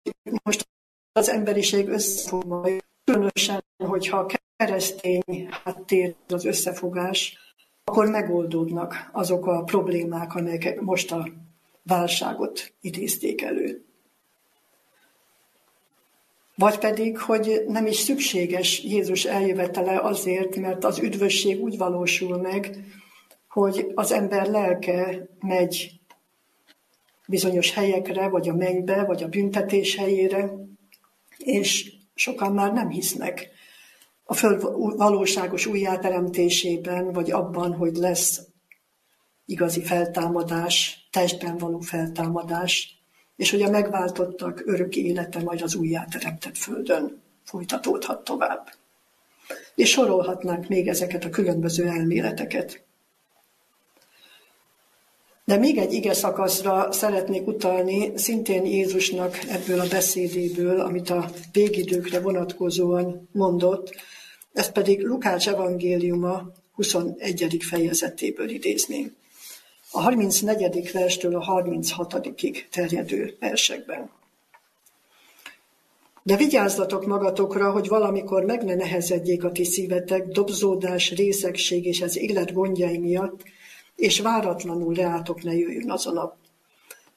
most 0.44 0.68
az 1.14 1.30
emberiség 1.30 1.88
összefog 1.88 2.44
majd, 2.44 2.84
különösen, 3.04 3.64
hogyha 3.78 4.26
keresztény 4.56 5.48
háttér 5.64 6.16
az 6.28 6.46
összefogás, 6.46 7.38
akkor 7.84 8.08
megoldódnak 8.08 9.10
azok 9.12 9.46
a 9.46 9.64
problémák, 9.64 10.36
amelyek 10.36 10.82
most 10.82 11.12
a 11.12 11.28
válságot 11.84 12.74
idézték 12.82 13.42
elő. 13.42 13.86
Vagy 16.56 16.78
pedig, 16.78 17.20
hogy 17.20 17.64
nem 17.68 17.86
is 17.86 17.96
szükséges 17.96 18.84
Jézus 18.84 19.26
eljövetele 19.26 20.00
azért, 20.00 20.56
mert 20.56 20.84
az 20.84 21.00
üdvösség 21.00 21.62
úgy 21.62 21.78
valósul 21.78 22.38
meg, 22.38 22.78
hogy 23.50 23.92
az 23.96 24.12
ember 24.12 24.48
lelke 24.48 25.28
megy 25.40 26.00
bizonyos 27.28 27.74
helyekre, 27.74 28.30
vagy 28.30 28.50
a 28.50 28.54
mennybe, 28.54 29.04
vagy 29.04 29.24
a 29.24 29.28
büntetés 29.28 29.96
helyére, 29.96 30.52
és 31.44 31.94
sokan 32.16 32.54
már 32.54 32.74
nem 32.74 32.90
hisznek 32.90 33.50
a 34.24 34.34
föld 34.34 34.62
valóságos 34.98 35.66
újjáteremtésében, 35.66 37.12
vagy 37.12 37.32
abban, 37.32 37.74
hogy 37.74 37.96
lesz 37.96 38.42
igazi 39.46 39.84
feltámadás, 39.84 41.08
testben 41.12 41.58
való 41.58 41.80
feltámadás, 41.80 43.02
és 43.36 43.52
hogy 43.52 43.62
a 43.62 43.70
megváltottak 43.70 44.64
örök 44.66 44.96
élete 44.96 45.40
majd 45.40 45.62
az 45.62 45.76
újjáteremtett 45.76 46.58
földön 46.58 47.22
folytatódhat 47.44 48.24
tovább. 48.24 48.74
És 49.76 49.90
sorolhatnánk 49.90 50.68
még 50.68 50.88
ezeket 50.88 51.24
a 51.24 51.30
különböző 51.30 51.88
elméleteket. 51.88 52.84
De 55.46 55.58
még 55.58 55.78
egy 55.78 55.94
ige 55.94 56.14
szakaszra 56.14 56.92
szeretnék 56.92 57.48
utalni, 57.48 58.12
szintén 58.16 58.66
Jézusnak 58.66 59.38
ebből 59.50 59.80
a 59.80 59.88
beszédéből, 59.88 60.80
amit 60.80 61.10
a 61.10 61.32
végidőkre 61.52 62.20
vonatkozóan 62.20 63.30
mondott, 63.32 63.96
ezt 64.54 64.72
pedig 64.72 65.02
Lukács 65.02 65.48
evangéliuma 65.48 66.52
21. 66.74 67.58
fejezetéből 67.60 68.50
idézném 68.50 69.16
a 69.96 70.02
34. 70.02 70.92
verstől 70.92 71.36
a 71.36 71.44
36. 71.44 72.34
terjedő 72.72 73.36
versekben. 73.40 74.10
De 76.24 76.36
vigyázzatok 76.38 77.06
magatokra, 77.06 77.72
hogy 77.72 77.88
valamikor 77.88 78.44
meg 78.44 78.64
ne 78.64 78.76
nehezedjék 78.76 79.44
a 79.44 79.52
ti 79.52 79.64
szívetek 79.64 80.28
dobzódás, 80.28 81.12
részegség 81.12 81.86
és 81.86 82.02
az 82.02 82.18
élet 82.18 82.54
gondjai 82.54 82.98
miatt, 82.98 83.44
és 83.96 84.20
váratlanul 84.20 84.94
leátok 84.96 85.44
ne 85.44 85.54
jöjjön 85.54 85.92
az 85.92 86.08
a 86.08 86.12
nap. 86.12 86.36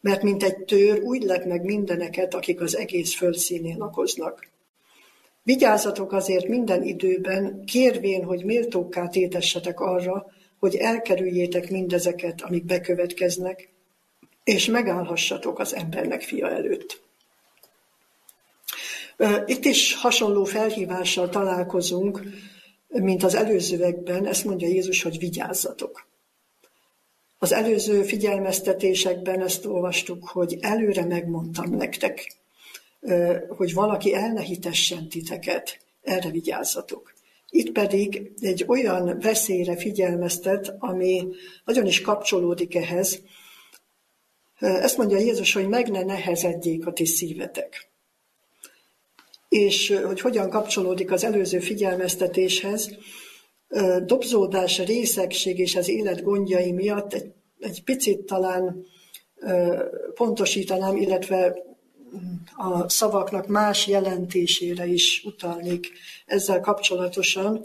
Mert 0.00 0.23
mint 0.23 0.42
egy 0.42 0.56
tőr 0.56 1.00
úgy 1.02 1.23
lep 1.23 1.45
meg 1.45 1.64
mindeneket, 1.64 2.35
akik 2.35 2.61
az 2.61 2.76
egész 2.76 3.14
földszínén 3.14 3.76
lakoznak. 3.76 4.49
Vigyázzatok 5.42 6.12
azért 6.12 6.49
minden 6.49 6.83
időben, 6.83 7.64
kérvén, 7.64 8.25
hogy 8.25 8.45
méltókká 8.45 9.09
tétessetek 9.09 9.80
arra, 9.80 10.26
hogy 10.59 10.75
elkerüljétek 10.75 11.71
mindezeket, 11.71 12.42
amik 12.42 12.64
bekövetkeznek, 12.64 13.68
és 14.45 14.66
megállhassatok 14.66 15.59
az 15.59 15.75
embernek 15.75 16.23
fia 16.23 16.50
előtt. 16.50 17.02
Itt 19.47 19.64
is 19.64 19.95
hasonló 19.95 20.45
felhívással 20.45 21.28
találkozunk, 21.28 22.23
mint 22.88 23.23
az 23.23 23.35
előzőekben, 23.35 24.26
ezt 24.26 24.45
mondja 24.45 24.68
Jézus, 24.68 25.02
hogy 25.02 25.18
vigyázzatok. 25.18 26.06
Az 27.38 27.52
előző 27.52 28.02
figyelmeztetésekben 28.02 29.43
ezt 29.43 29.66
olvastuk, 29.66 30.28
hogy 30.28 30.57
előre 30.61 31.05
megmondtam 31.05 31.71
nektek, 31.71 32.37
hogy 33.49 33.75
valaki 33.75 34.14
el 34.14 34.33
ne 34.33 34.40
hitessen 34.40 35.09
titeket, 35.09 35.81
erre 36.02 36.31
vigyázzatok. 36.31 37.14
Itt 37.50 37.73
pedig 37.73 38.33
egy 38.40 38.64
olyan 38.66 39.19
veszélyre 39.19 39.76
figyelmeztet, 39.76 40.75
ami 40.78 41.26
nagyon 41.64 41.87
is 41.87 42.00
kapcsolódik 42.00 42.75
ehhez. 42.75 43.21
Ezt 44.59 44.97
mondja 44.97 45.19
Jézus, 45.19 45.52
hogy 45.52 45.69
meg 45.69 45.90
ne 45.90 46.02
nehezedjék 46.02 46.87
a 46.87 46.93
ti 46.93 47.05
szívetek. 47.05 47.90
És 49.49 50.00
hogy 50.05 50.21
hogyan 50.21 50.50
kapcsolódik 50.50 51.11
az 51.11 51.25
előző 51.25 51.59
figyelmeztetéshez, 51.59 52.90
dobzódás, 54.04 54.78
részegség 54.78 55.58
és 55.58 55.76
az 55.76 55.88
élet 55.88 56.23
gondjai 56.23 56.73
miatt 56.73 57.12
egy, 57.12 57.32
egy 57.58 57.85
picit 57.85 58.20
talán 58.20 58.85
pontosítanám, 60.14 60.96
illetve 60.96 61.56
a 62.56 62.88
szavaknak 62.88 63.46
más 63.46 63.87
jelentésére 63.87 64.87
is 64.87 65.23
utalnék 65.25 65.92
ezzel 66.26 66.61
kapcsolatosan, 66.61 67.64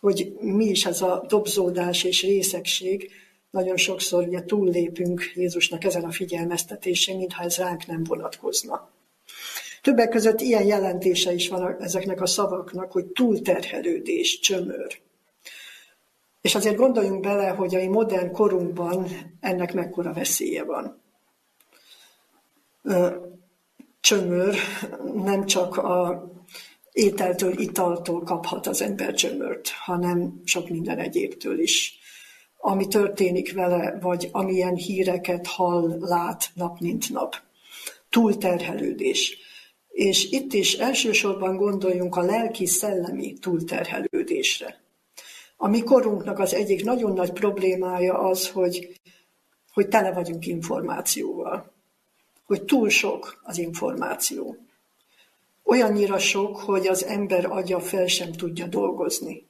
hogy 0.00 0.32
mi 0.40 0.64
is 0.64 0.86
ez 0.86 1.00
a 1.00 1.24
dobzódás 1.28 2.04
és 2.04 2.22
részegség. 2.22 3.10
Nagyon 3.50 3.76
sokszor 3.76 4.26
ugye 4.26 4.44
túllépünk 4.44 5.32
Jézusnak 5.34 5.84
ezen 5.84 6.04
a 6.04 6.10
figyelmeztetésén, 6.10 7.16
mintha 7.16 7.42
ez 7.42 7.56
ránk 7.56 7.86
nem 7.86 8.04
vonatkozna. 8.04 8.90
Többek 9.82 10.08
között 10.08 10.40
ilyen 10.40 10.64
jelentése 10.64 11.32
is 11.32 11.48
van 11.48 11.76
ezeknek 11.80 12.20
a 12.20 12.26
szavaknak, 12.26 12.92
hogy 12.92 13.06
túlterhelődés, 13.06 14.40
csömör. 14.40 15.00
És 16.40 16.54
azért 16.54 16.76
gondoljunk 16.76 17.20
bele, 17.20 17.48
hogy 17.48 17.74
a 17.74 17.90
modern 17.90 18.32
korunkban 18.32 19.06
ennek 19.40 19.74
mekkora 19.74 20.12
veszélye 20.12 20.64
van 20.64 21.00
csömör 24.00 24.56
nem 25.14 25.46
csak 25.46 25.76
a 25.76 26.24
ételtől, 26.92 27.58
italtól 27.58 28.22
kaphat 28.22 28.66
az 28.66 28.82
ember 28.82 29.14
csömört, 29.14 29.68
hanem 29.68 30.40
sok 30.44 30.68
minden 30.68 30.98
egyébtől 30.98 31.60
is. 31.60 31.98
Ami 32.56 32.86
történik 32.86 33.52
vele, 33.52 33.98
vagy 34.00 34.28
amilyen 34.32 34.74
híreket 34.74 35.46
hall, 35.46 35.96
lát 35.98 36.50
nap 36.54 36.80
mint 36.80 37.10
nap. 37.10 37.36
Túlterhelődés. 38.10 39.36
És 39.88 40.30
itt 40.30 40.52
is 40.52 40.74
elsősorban 40.74 41.56
gondoljunk 41.56 42.16
a 42.16 42.22
lelki-szellemi 42.22 43.32
túlterhelődésre. 43.38 44.80
A 45.62 45.68
mi 45.68 45.82
korunknak 45.82 46.38
az 46.38 46.54
egyik 46.54 46.84
nagyon 46.84 47.12
nagy 47.12 47.32
problémája 47.32 48.18
az, 48.18 48.48
hogy, 48.48 49.00
hogy 49.72 49.88
tele 49.88 50.12
vagyunk 50.12 50.46
információval 50.46 51.78
hogy 52.50 52.64
túl 52.64 52.88
sok 52.88 53.40
az 53.42 53.58
információ. 53.58 54.56
Olyannyira 55.64 56.18
sok, 56.18 56.56
hogy 56.56 56.86
az 56.86 57.04
ember 57.04 57.44
agya 57.44 57.80
fel 57.80 58.06
sem 58.06 58.32
tudja 58.32 58.66
dolgozni. 58.66 59.46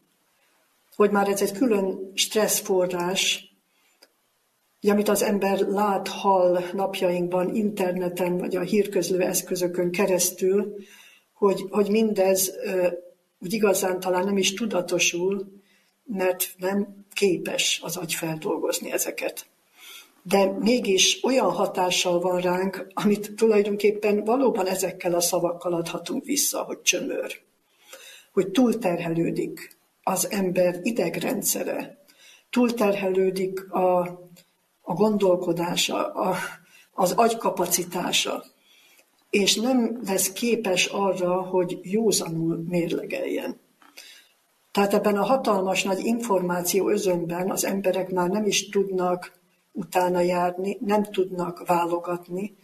Hogy 0.97 1.11
már 1.11 1.29
ez 1.29 1.43
egy 1.43 1.53
külön 1.53 2.13
stresszforrás, 2.15 3.55
amit 4.81 5.09
az 5.09 5.23
ember 5.23 5.59
lát, 5.59 6.09
hall 6.09 6.63
napjainkban, 6.73 7.55
interneten, 7.55 8.39
vagy 8.39 8.57
a 8.57 8.61
hírközlő 8.61 9.21
eszközökön 9.21 9.91
keresztül, 9.91 10.75
hogy, 11.33 11.65
hogy 11.71 11.91
mindez 11.91 12.53
úgy 13.39 13.53
igazán 13.53 14.01
talán 14.01 14.25
nem 14.25 14.37
is 14.37 14.55
tudatosul, 14.55 15.60
mert 16.13 16.55
nem 16.59 17.05
képes 17.13 17.81
az 17.83 17.97
agy 17.97 18.15
feldolgozni 18.15 18.93
ezeket 18.93 19.51
de 20.23 20.57
mégis 20.59 21.25
olyan 21.25 21.51
hatással 21.51 22.21
van 22.21 22.41
ránk, 22.41 22.87
amit 22.95 23.35
tulajdonképpen 23.35 24.25
valóban 24.25 24.67
ezekkel 24.67 25.15
a 25.15 25.21
szavakkal 25.21 25.75
adhatunk 25.75 26.25
vissza, 26.25 26.63
hogy 26.63 26.83
csömör, 26.83 27.41
hogy 28.33 28.51
túlterhelődik 28.51 29.79
az 30.03 30.31
ember 30.31 30.81
idegrendszere, 30.83 32.05
túlterhelődik 32.51 33.73
a, 33.73 34.01
a 34.83 34.93
gondolkodása, 34.95 36.13
a, 36.13 36.37
az 36.93 37.13
agykapacitása, 37.13 38.45
és 39.31 39.55
nem 39.55 40.01
lesz 40.07 40.33
képes 40.33 40.87
arra, 40.87 41.43
hogy 41.43 41.79
józanul 41.83 42.65
mérlegeljen. 42.69 43.61
Tehát 44.81 44.95
ebben 44.95 45.17
a 45.17 45.25
hatalmas 45.25 45.83
nagy 45.83 46.05
információ 46.05 46.89
özönben 46.89 47.51
az 47.51 47.65
emberek 47.65 48.11
már 48.11 48.29
nem 48.29 48.47
is 48.47 48.69
tudnak 48.69 49.33
utána 49.73 50.21
járni, 50.21 50.79
nem 50.81 51.03
tudnak 51.03 51.67
válogatni, 51.67 52.57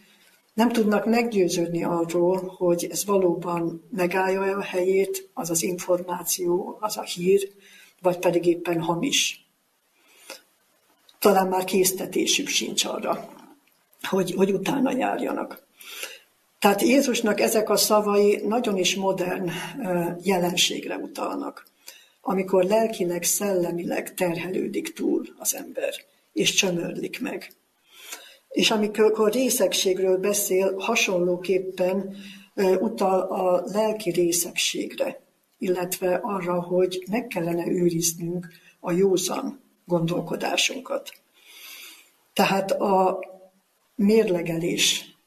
nem 0.53 0.69
tudnak 0.71 1.05
meggyőződni 1.05 1.83
arról, 1.83 2.53
hogy 2.57 2.87
ez 2.91 3.05
valóban 3.05 3.87
megállja 3.89 4.57
a 4.57 4.61
helyét, 4.61 5.29
az 5.33 5.49
az 5.49 5.63
információ, 5.63 6.77
az 6.79 6.97
a 6.97 7.01
hír, 7.01 7.49
vagy 8.01 8.19
pedig 8.19 8.45
éppen 8.45 8.81
hamis. 8.81 9.47
Talán 11.19 11.47
már 11.47 11.63
késztetésük 11.63 12.47
sincs 12.47 12.85
arra, 12.85 13.29
hogy, 14.01 14.33
hogy 14.33 14.51
utána 14.51 14.91
járjanak. 14.91 15.67
Tehát 16.59 16.81
Jézusnak 16.81 17.39
ezek 17.39 17.69
a 17.69 17.75
szavai 17.77 18.41
nagyon 18.45 18.77
is 18.77 18.95
modern 18.95 19.49
jelenségre 20.21 20.95
utalnak, 20.95 21.75
amikor 22.29 22.63
lelkileg, 22.63 23.23
szellemileg 23.23 24.13
terhelődik 24.13 24.93
túl 24.93 25.25
az 25.37 25.55
ember 25.55 25.93
és 26.33 26.53
csömörlik 26.53 27.19
meg. 27.21 27.51
És 28.49 28.71
amikor 28.71 29.31
részegségről 29.31 30.17
beszél, 30.17 30.75
hasonlóképpen 30.77 32.15
utal 32.79 33.19
a 33.19 33.63
lelki 33.65 34.09
részegségre, 34.09 35.21
illetve 35.57 36.19
arra, 36.23 36.61
hogy 36.61 37.03
meg 37.11 37.27
kellene 37.27 37.67
őriznünk 37.67 38.47
a 38.79 38.91
józan 38.91 39.61
gondolkodásunkat. 39.85 41.11
Tehát 42.33 42.71
a 42.71 43.19
mérlegelés 43.95 45.17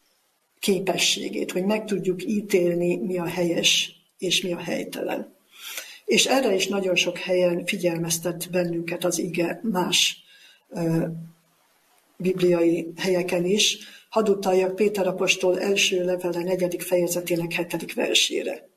képességét, 0.59 1.53
hogy 1.53 1.65
meg 1.65 1.85
tudjuk 1.85 2.25
ítélni, 2.25 2.97
mi 2.97 3.19
a 3.19 3.27
helyes 3.27 3.93
és 4.19 4.43
mi 4.43 4.53
a 4.53 4.59
helytelen. 4.59 5.39
És 6.11 6.27
erre 6.27 6.55
is 6.55 6.67
nagyon 6.67 6.95
sok 6.95 7.19
helyen 7.19 7.67
figyelmeztet 7.67 8.51
bennünket 8.51 9.05
az 9.05 9.19
ige 9.19 9.61
más 9.63 10.23
bibliai 12.17 12.93
helyeken 12.97 13.45
is. 13.45 13.79
Hadd 14.09 14.29
utaljak 14.29 14.75
Péter 14.75 15.07
apostol 15.07 15.61
első 15.61 16.05
levele 16.05 16.43
negyedik 16.43 16.83
fejezetének 16.83 17.53
hetedik 17.53 17.95
versére. 17.95 18.69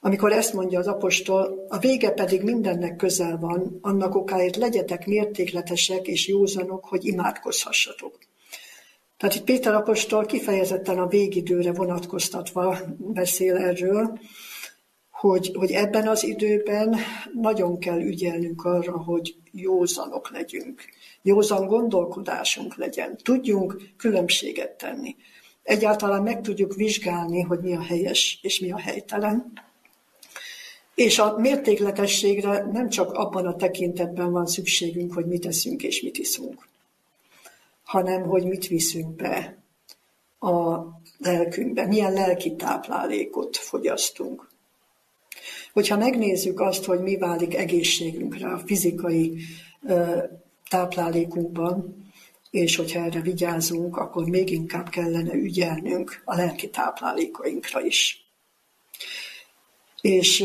Amikor 0.00 0.32
ezt 0.32 0.52
mondja 0.52 0.78
az 0.78 0.86
apostol, 0.86 1.66
a 1.68 1.78
vége 1.78 2.10
pedig 2.10 2.42
mindennek 2.42 2.96
közel 2.96 3.38
van, 3.38 3.78
annak 3.80 4.14
okáért 4.14 4.56
legyetek 4.56 5.06
mértékletesek 5.06 6.06
és 6.06 6.28
józanok, 6.28 6.84
hogy 6.84 7.04
imádkozhassatok. 7.04 8.18
Tehát 9.16 9.34
itt 9.34 9.44
Péter 9.44 9.74
apostol 9.74 10.26
kifejezetten 10.26 10.98
a 10.98 11.06
végidőre 11.06 11.72
vonatkoztatva 11.72 12.78
beszél 12.98 13.56
erről, 13.56 14.18
hogy, 15.22 15.52
hogy 15.54 15.70
ebben 15.70 16.08
az 16.08 16.24
időben 16.24 16.96
nagyon 17.40 17.78
kell 17.78 18.00
ügyelnünk 18.00 18.64
arra, 18.64 18.98
hogy 18.98 19.34
józanok 19.52 20.30
legyünk, 20.30 20.82
józan 21.22 21.66
gondolkodásunk 21.66 22.74
legyen, 22.74 23.16
tudjunk 23.22 23.76
különbséget 23.96 24.70
tenni. 24.70 25.16
Egyáltalán 25.62 26.22
meg 26.22 26.40
tudjuk 26.40 26.74
vizsgálni, 26.74 27.40
hogy 27.40 27.60
mi 27.60 27.74
a 27.74 27.82
helyes 27.82 28.38
és 28.42 28.60
mi 28.60 28.72
a 28.72 28.78
helytelen. 28.78 29.52
És 30.94 31.18
a 31.18 31.36
mértékletességre 31.38 32.66
nem 32.72 32.88
csak 32.88 33.12
abban 33.12 33.46
a 33.46 33.56
tekintetben 33.56 34.32
van 34.32 34.46
szükségünk, 34.46 35.14
hogy 35.14 35.26
mit 35.26 35.40
teszünk 35.40 35.82
és 35.82 36.02
mit 36.02 36.18
iszunk, 36.18 36.68
hanem 37.84 38.22
hogy 38.22 38.44
mit 38.44 38.66
viszünk 38.66 39.16
be 39.16 39.62
a 40.38 40.80
lelkünkbe, 41.18 41.86
milyen 41.86 42.12
lelki 42.12 42.56
táplálékot 42.56 43.56
fogyasztunk. 43.56 44.50
Hogyha 45.72 45.96
megnézzük 45.96 46.60
azt, 46.60 46.84
hogy 46.84 47.00
mi 47.00 47.16
válik 47.16 47.54
egészségünkre 47.54 48.48
a 48.48 48.62
fizikai 48.66 49.38
táplálékunkban, 50.68 51.96
és 52.50 52.76
hogyha 52.76 53.04
erre 53.04 53.20
vigyázunk, 53.20 53.96
akkor 53.96 54.24
még 54.24 54.50
inkább 54.50 54.88
kellene 54.88 55.34
ügyelnünk 55.34 56.22
a 56.24 56.36
lelki 56.36 56.70
táplálékainkra 56.70 57.80
is. 57.80 58.26
És 60.00 60.44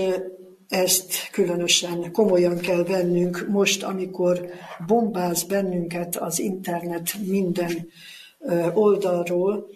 ezt 0.69 1.29
különösen 1.31 2.11
komolyan 2.11 2.57
kell 2.57 2.83
vennünk 2.83 3.45
most, 3.49 3.83
amikor 3.83 4.49
bombáz 4.87 5.43
bennünket 5.43 6.15
az 6.15 6.39
internet 6.39 7.13
minden 7.25 7.89
oldalról, 8.73 9.69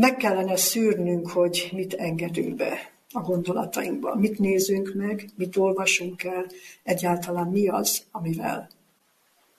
Meg 0.00 0.16
kellene 0.16 0.56
szűrnünk, 0.56 1.30
hogy 1.30 1.68
mit 1.72 1.94
engedünk 1.94 2.56
be 2.56 2.92
a 3.12 3.20
gondolatainkba, 3.20 4.14
mit 4.14 4.38
nézünk 4.38 4.92
meg, 4.94 5.28
mit 5.36 5.56
olvasunk 5.56 6.24
el, 6.24 6.46
egyáltalán 6.82 7.46
mi 7.46 7.68
az, 7.68 8.02
amivel 8.10 8.68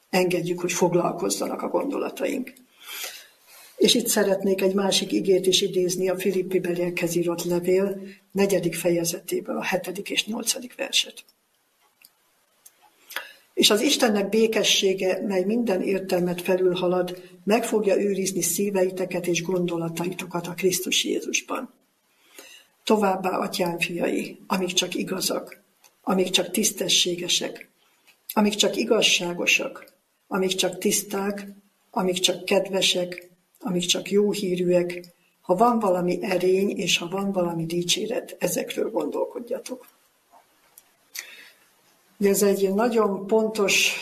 engedjük, 0.10 0.60
hogy 0.60 0.72
foglalkozzanak 0.72 1.62
a 1.62 1.68
gondolataink. 1.68 2.54
És 3.78 3.94
itt 3.94 4.08
szeretnék 4.08 4.62
egy 4.62 4.74
másik 4.74 5.12
igét 5.12 5.46
is 5.46 5.62
idézni 5.62 6.10
a 6.10 6.20
Filippi 6.20 6.60
beliekhez 6.60 7.16
írott 7.16 7.44
levél 7.44 8.02
negyedik 8.32 8.76
fejezetéből, 8.76 9.58
a 9.58 9.64
hetedik 9.64 10.10
és 10.10 10.26
nyolcadik 10.26 10.76
verset. 10.76 11.24
És 13.54 13.70
az 13.70 13.82
Istennek 13.82 14.30
békessége, 14.30 15.22
mely 15.28 15.44
minden 15.44 15.82
értelmet 15.82 16.42
felülhalad, 16.42 17.22
meg 17.44 17.64
fogja 17.64 18.02
őrizni 18.02 18.42
szíveiteket 18.42 19.28
és 19.28 19.42
gondolataitokat 19.42 20.48
a 20.48 20.54
Krisztus 20.54 21.04
Jézusban. 21.04 21.81
Továbbá, 22.84 23.30
atyám 23.30 23.80
fiai, 23.80 24.40
amik 24.48 24.74
csak 24.74 24.96
igazak, 24.96 25.62
amik 26.02 26.30
csak 26.30 26.52
tisztességesek, 26.52 27.70
amik 28.34 28.54
csak 28.56 28.76
igazságosak, 28.76 29.94
amik 30.28 30.56
csak 30.56 30.78
tiszták, 30.78 31.48
amik 31.92 32.20
csak 32.20 32.46
kedvesek, 32.46 33.30
amik 33.60 33.86
csak 33.86 34.12
jó 34.12 34.32
hírűek, 34.32 35.14
ha 35.42 35.56
van 35.56 35.80
valami 35.80 36.24
erény, 36.24 36.70
és 36.70 36.98
ha 36.98 37.08
van 37.08 37.32
valami 37.32 37.66
dicséret, 37.66 38.36
ezekről 38.40 38.92
gondolkodjatok. 38.92 39.88
Ez 42.20 42.42
egy 42.42 42.74
nagyon 42.74 43.28
pontos 43.28 43.96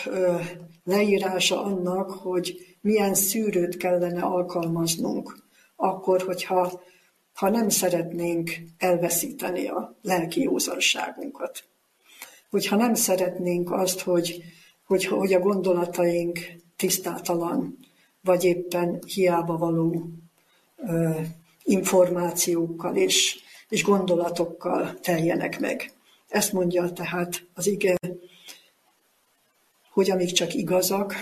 leírása 0.83 1.63
annak, 1.63 2.11
hogy 2.11 2.75
milyen 2.81 3.13
szűrőt 3.13 3.77
kellene 3.77 4.21
alkalmaznunk, 4.21 5.37
akkor, 5.75 6.21
hogyha 6.21 6.81
ha 7.39 7.49
nem 7.49 7.69
szeretnénk 7.69 8.51
elveszíteni 8.77 9.67
a 9.67 9.97
lelki 10.01 10.41
józanságunkat. 10.41 11.63
Hogyha 12.49 12.75
nem 12.75 12.93
szeretnénk 12.93 13.71
azt, 13.71 14.01
hogy, 14.01 14.43
hogy, 14.85 15.05
hogy 15.05 15.33
a 15.33 15.39
gondolataink 15.39 16.39
tisztátalan, 16.75 17.77
vagy 18.21 18.43
éppen 18.43 19.03
hiába 19.05 19.57
való 19.57 20.09
ö, 20.77 21.19
információkkal 21.63 22.95
és, 22.95 23.39
és 23.69 23.83
gondolatokkal 23.83 24.99
teljenek 24.99 25.59
meg. 25.59 25.91
Ezt 26.27 26.53
mondja 26.53 26.93
tehát 26.93 27.45
az 27.53 27.67
ige, 27.67 27.95
hogy 29.91 30.11
amíg 30.11 30.31
csak 30.31 30.53
igazak, 30.53 31.15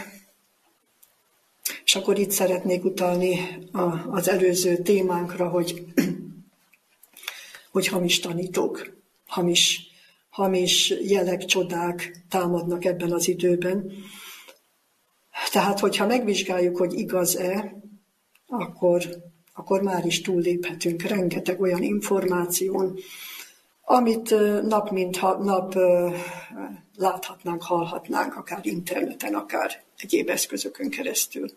és 1.88 1.96
akkor 1.96 2.20
itt 2.20 2.32
szeretnék 2.32 2.86
utalni 2.86 3.40
az 4.10 4.30
előző 4.30 4.78
témánkra, 4.78 5.50
hogy, 5.50 5.86
hogy 7.78 7.88
hamis 7.88 8.20
tanítók, 8.20 8.98
hamis, 9.28 9.82
hamis 10.30 10.90
jelek, 10.90 11.46
csodák 11.46 12.26
támadnak 12.30 12.86
ebben 12.86 13.12
az 13.12 13.28
időben. 13.28 13.92
Tehát, 15.52 15.80
hogyha 15.80 16.06
megvizsgáljuk, 16.06 16.78
hogy 16.78 16.94
igaz-e, 16.94 17.76
akkor, 18.48 19.04
akkor 19.54 19.82
már 19.82 20.06
is 20.06 20.22
túlléphetünk 20.22 21.02
rengeteg 21.02 21.62
olyan 21.62 21.84
információn, 21.84 22.98
amit 23.82 24.36
nap 24.62 24.92
mint 24.92 25.22
nap 25.22 25.76
láthatnánk, 26.96 27.64
hallhatnánk, 27.64 28.36
akár 28.36 28.60
interneten, 28.62 29.34
akár 29.34 29.84
egyéb 29.98 30.30
eszközökön 30.30 30.90
keresztül. 30.90 31.50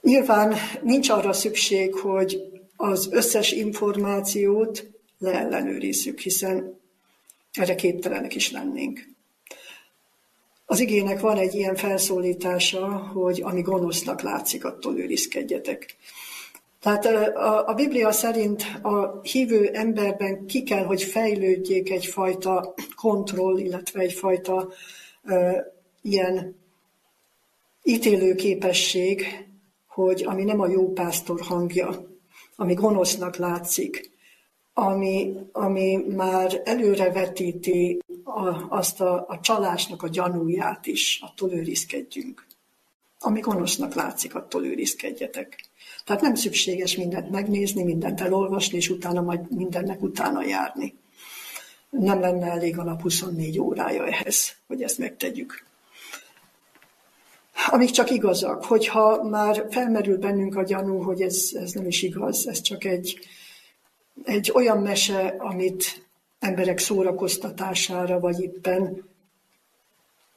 Nyilván 0.00 0.54
nincs 0.82 1.08
arra 1.08 1.32
szükség, 1.32 1.94
hogy 1.94 2.57
az 2.80 3.08
összes 3.10 3.52
információt 3.52 4.90
leellenőrizzük, 5.18 6.18
hiszen 6.18 6.80
erre 7.52 7.74
képtelenek 7.74 8.34
is 8.34 8.50
lennénk. 8.50 9.08
Az 10.66 10.80
igének 10.80 11.20
van 11.20 11.36
egy 11.36 11.54
ilyen 11.54 11.74
felszólítása, 11.74 12.86
hogy 12.96 13.42
ami 13.42 13.60
gonosznak 13.60 14.20
látszik, 14.20 14.64
attól 14.64 14.98
őrizkedjetek. 14.98 15.96
Tehát 16.80 17.06
a, 17.06 17.68
a 17.68 17.74
Biblia 17.74 18.12
szerint 18.12 18.64
a 18.82 19.20
hívő 19.22 19.68
emberben 19.72 20.46
ki 20.46 20.62
kell, 20.62 20.84
hogy 20.84 21.02
fejlődjék 21.02 21.90
egyfajta 21.90 22.74
kontroll, 22.96 23.58
illetve 23.58 24.00
egyfajta 24.00 24.72
e, 25.24 25.66
ilyen 26.02 26.56
ítélő 27.82 28.34
képesség, 28.34 29.46
hogy 29.86 30.24
ami 30.26 30.44
nem 30.44 30.60
a 30.60 30.68
jó 30.68 30.92
pásztor 30.92 31.40
hangja, 31.40 32.17
ami 32.60 32.74
gonosznak 32.74 33.36
látszik, 33.36 34.10
ami, 34.72 35.34
ami 35.52 35.96
már 36.16 36.62
előrevetíti 36.64 37.98
a, 38.24 38.66
azt 38.68 39.00
a, 39.00 39.24
a 39.28 39.40
csalásnak 39.40 40.02
a 40.02 40.08
gyanúját 40.08 40.86
is, 40.86 41.20
attól 41.22 41.52
őrizkedjünk. 41.52 42.46
Ami 43.18 43.40
gonosznak 43.40 43.94
látszik, 43.94 44.34
attól 44.34 44.66
őrizkedjetek. 44.66 45.68
Tehát 46.04 46.22
nem 46.22 46.34
szükséges 46.34 46.96
mindent 46.96 47.30
megnézni, 47.30 47.82
mindent 47.82 48.20
elolvasni, 48.20 48.76
és 48.76 48.88
utána 48.88 49.20
majd 49.20 49.54
mindennek 49.54 50.02
utána 50.02 50.44
járni. 50.44 50.94
Nem 51.90 52.20
lenne 52.20 52.50
elég 52.50 52.78
a 52.78 52.82
nap 52.82 53.02
24 53.02 53.58
órája 53.58 54.06
ehhez, 54.06 54.56
hogy 54.66 54.82
ezt 54.82 54.98
megtegyük. 54.98 55.64
Amik 57.70 57.90
csak 57.90 58.10
igazak, 58.10 58.64
hogyha 58.64 59.22
már 59.22 59.66
felmerül 59.70 60.18
bennünk 60.18 60.56
a 60.56 60.62
gyanú, 60.62 61.02
hogy 61.02 61.20
ez, 61.20 61.50
ez 61.52 61.72
nem 61.72 61.86
is 61.86 62.02
igaz, 62.02 62.48
ez 62.48 62.60
csak 62.60 62.84
egy, 62.84 63.18
egy 64.24 64.50
olyan 64.54 64.78
mese, 64.78 65.34
amit 65.38 66.08
emberek 66.38 66.78
szórakoztatására, 66.78 68.20
vagy 68.20 68.40
éppen 68.40 69.08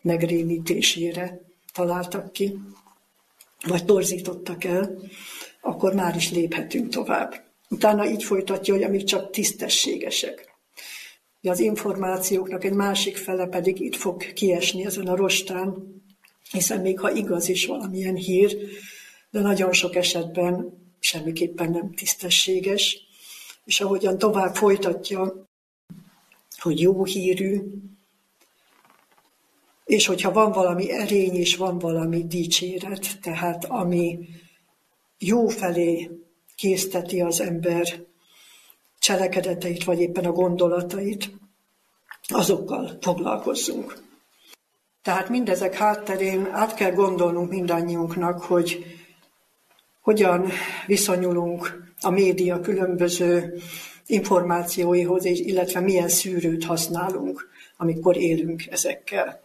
megrémítésére 0.02 1.41
találtak 1.74 2.32
ki, 2.32 2.60
vagy 3.67 3.86
torzítottak 3.86 4.63
el, 4.63 4.98
akkor 5.62 5.94
már 5.94 6.15
is 6.15 6.32
léphetünk 6.32 6.89
tovább. 6.89 7.44
Utána 7.70 8.10
így 8.10 8.24
folytatja, 8.24 8.74
hogy 8.74 8.84
amik 8.84 9.04
csak 9.04 9.30
tisztességesek. 9.30 10.50
Az 11.41 11.60
információknak 11.60 12.63
egy 12.63 12.74
másik 12.74 13.17
fele 13.17 13.46
pedig 13.46 13.80
itt 13.80 13.96
fog 13.96 14.34
kiesni 14.34 14.86
ezen 14.86 15.08
a 15.08 15.15
rostán, 15.15 16.00
hiszen 16.51 16.81
még 16.81 16.99
ha 16.99 17.11
igaz 17.11 17.49
is 17.49 17.65
valamilyen 17.65 18.15
hír, 18.15 18.57
de 19.31 19.39
nagyon 19.39 19.73
sok 19.73 19.95
esetben 19.95 20.79
semmiképpen 20.99 21.71
nem 21.71 21.93
tisztességes, 21.93 22.97
és 23.65 23.81
ahogyan 23.81 24.17
tovább 24.17 24.55
folytatja, 24.55 25.45
hogy 26.57 26.79
jó 26.79 27.05
hírű, 27.05 27.61
és 29.85 30.05
hogyha 30.05 30.31
van 30.31 30.51
valami 30.51 30.91
erény 30.91 31.35
és 31.35 31.55
van 31.55 31.79
valami 31.79 32.27
dicséret, 32.27 33.19
tehát 33.21 33.65
ami 33.65 34.19
jó 35.17 35.47
felé 35.47 36.09
készteti 36.55 37.21
az 37.21 37.39
ember 37.39 38.05
cselekedeteit, 38.99 39.83
vagy 39.83 39.99
éppen 39.99 40.25
a 40.25 40.31
gondolatait, 40.31 41.31
azokkal 42.27 42.97
foglalkozzunk. 43.01 44.11
Tehát 45.01 45.29
mindezek 45.29 45.75
hátterén 45.75 46.47
át 46.51 46.73
kell 46.73 46.91
gondolnunk 46.91 47.49
mindannyiunknak, 47.49 48.41
hogy 48.41 48.85
hogyan 50.01 50.51
viszonyulunk 50.85 51.91
a 52.01 52.09
média 52.09 52.59
különböző 52.59 53.59
információihoz, 54.05 55.25
illetve 55.25 55.79
milyen 55.79 56.09
szűrőt 56.09 56.65
használunk, 56.65 57.49
amikor 57.77 58.17
élünk 58.17 58.65
ezekkel. 58.69 59.41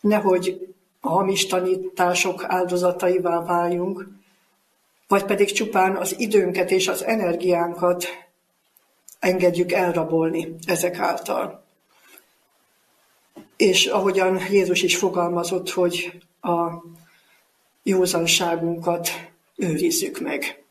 Nehogy 0.00 0.74
a 1.00 1.08
hamis 1.08 1.46
tanítások 1.46 2.44
áldozataivá 2.46 3.42
váljunk, 3.44 4.08
vagy 5.08 5.24
pedig 5.24 5.52
csupán 5.52 5.96
az 5.96 6.18
időnket 6.18 6.70
és 6.70 6.88
az 6.88 7.04
energiánkat 7.04 8.06
engedjük 9.18 9.72
elrabolni 9.72 10.54
ezek 10.66 10.98
által. 10.98 11.64
És 13.60 13.86
ahogyan 13.86 14.40
Jézus 14.50 14.82
is 14.82 14.96
fogalmazott, 14.96 15.70
hogy 15.70 16.22
a 16.40 16.84
józanságunkat 17.82 19.08
őrizzük 19.56 20.20
meg. 20.20 20.64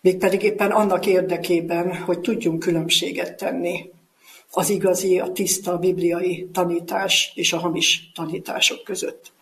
Mégpedig 0.00 0.42
éppen 0.42 0.70
annak 0.70 1.06
érdekében, 1.06 1.96
hogy 1.96 2.20
tudjunk 2.20 2.58
különbséget 2.58 3.36
tenni 3.36 3.90
az 4.50 4.70
igazi, 4.70 5.18
a 5.18 5.32
tiszta 5.32 5.78
bibliai 5.78 6.48
tanítás 6.52 7.32
és 7.34 7.52
a 7.52 7.58
hamis 7.58 8.10
tanítások 8.14 8.84
között. 8.84 9.32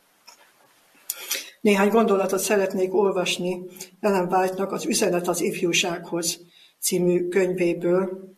Néhány 1.61 1.88
gondolatot 1.88 2.40
szeretnék 2.40 2.94
olvasni 2.94 3.61
Ellen 4.01 4.33
White-nak 4.33 4.72
az 4.72 4.87
Üzenet 4.87 5.29
az 5.29 5.40
ifjúsághoz 5.40 6.40
című 6.81 7.29
könyvéből. 7.29 8.37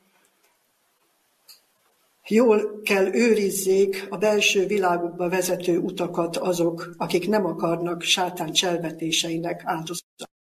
Jól 2.28 2.80
kell 2.82 3.14
őrizzék 3.14 4.06
a 4.08 4.16
belső 4.16 4.66
világukba 4.66 5.28
vezető 5.28 5.78
utakat 5.78 6.36
azok, 6.36 6.94
akik 6.96 7.28
nem 7.28 7.44
akarnak 7.44 8.02
sátán 8.02 8.52
cselvetéseinek 8.52 9.62
áldozatot 9.64 10.30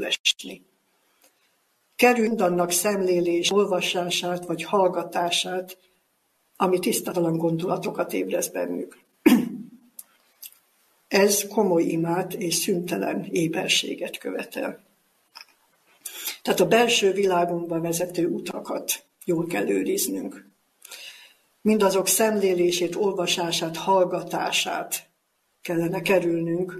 esni. 0.00 0.62
Kerüld 1.96 2.40
annak 2.40 2.70
szemlélés, 2.70 3.50
olvasását 3.50 4.46
vagy 4.46 4.62
hallgatását, 4.62 5.78
ami 6.56 6.78
tisztatalan 6.78 7.36
gondolatokat 7.36 8.12
ébrez 8.12 8.48
bennük. 8.48 8.98
Ez 11.08 11.46
komoly 11.46 11.82
imát 11.82 12.34
és 12.34 12.54
szüntelen 12.54 13.24
éberséget 13.30 14.18
követel. 14.18 14.82
Tehát 16.42 16.60
a 16.60 16.66
belső 16.66 17.12
világunkba 17.12 17.80
vezető 17.80 18.26
utakat 18.26 19.04
jól 19.24 19.46
kell 19.46 19.68
őriznünk. 19.68 20.53
Mindazok 21.64 22.06
szemlélését, 22.06 22.94
olvasását, 22.94 23.76
hallgatását 23.76 25.08
kellene 25.62 26.00
kerülnünk, 26.00 26.78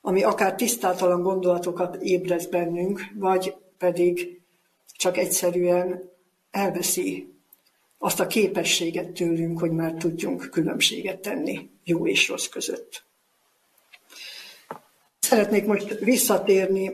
ami 0.00 0.22
akár 0.22 0.54
tisztátalan 0.54 1.22
gondolatokat 1.22 1.96
ébrez 2.02 2.46
bennünk, 2.46 3.00
vagy 3.14 3.54
pedig 3.78 4.40
csak 4.96 5.16
egyszerűen 5.16 6.10
elveszi 6.50 7.34
azt 7.98 8.20
a 8.20 8.26
képességet 8.26 9.12
tőlünk, 9.12 9.60
hogy 9.60 9.70
már 9.70 9.92
tudjunk 9.92 10.48
különbséget 10.50 11.20
tenni 11.20 11.70
jó 11.84 12.06
és 12.06 12.28
rossz 12.28 12.46
között. 12.46 13.04
Szeretnék 15.18 15.64
most 15.66 15.98
visszatérni 15.98 16.90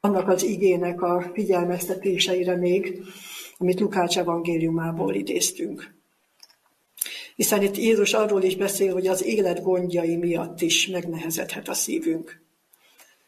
annak 0.00 0.28
az 0.28 0.42
igének 0.42 1.02
a 1.02 1.30
figyelmeztetéseire 1.34 2.56
még, 2.56 3.02
amit 3.56 3.80
Lukács 3.80 4.18
evangéliumából 4.18 5.14
idéztünk. 5.14 5.95
Hiszen 7.36 7.62
itt 7.62 7.76
Jézus 7.76 8.12
arról 8.12 8.42
is 8.42 8.56
beszél, 8.56 8.92
hogy 8.92 9.06
az 9.06 9.24
élet 9.24 9.62
gondjai 9.62 10.16
miatt 10.16 10.60
is 10.60 10.86
megnehezedhet 10.86 11.68
a 11.68 11.74
szívünk. 11.74 12.40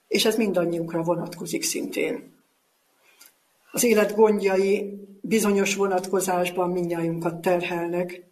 És 0.09 0.25
ez 0.25 0.37
mindannyiunkra 0.37 1.03
vonatkozik 1.03 1.63
szintén. 1.63 2.37
Az 3.73 3.85
élet 3.85 4.15
gondjai 4.15 4.99
bizonyos 5.21 5.75
vonatkozásban 5.75 6.71
mindnyájunkat 6.71 7.41
terhelnek, 7.41 8.23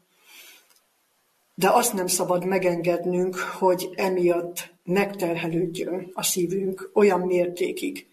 de 1.55 1.69
azt 1.69 1.93
nem 1.93 2.07
szabad 2.07 2.45
megengednünk, 2.45 3.37
hogy 3.37 3.89
emiatt 3.95 4.75
megterhelődjön 4.85 6.11
a 6.13 6.23
szívünk 6.23 6.91
olyan 6.95 7.21
mértékig, 7.21 8.07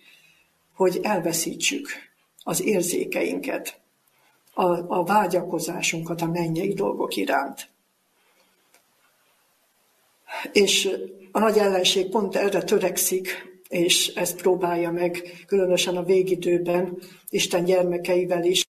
hogy 0.74 1.00
elveszítsük 1.02 1.88
az 2.44 2.62
érzékeinket, 2.62 3.82
a, 4.54 5.00
a 5.00 5.04
vágyakozásunkat 5.04 6.22
a 6.22 6.28
mennyei 6.28 6.74
dolgok 6.74 7.16
iránt. 7.16 7.70
És 10.52 10.90
a 11.32 11.40
nagy 11.40 11.58
ellenség 11.58 12.10
pont 12.10 12.36
erre 12.36 12.64
törekszik, 12.64 13.52
és 13.70 14.08
ezt 14.08 14.42
próbálja 14.42 14.92
meg, 14.92 15.44
különösen 15.48 15.98
a 15.98 16.04
végidőben, 16.04 16.98
Isten 17.30 17.64
gyermekeivel 17.64 18.44
is, 18.44 18.64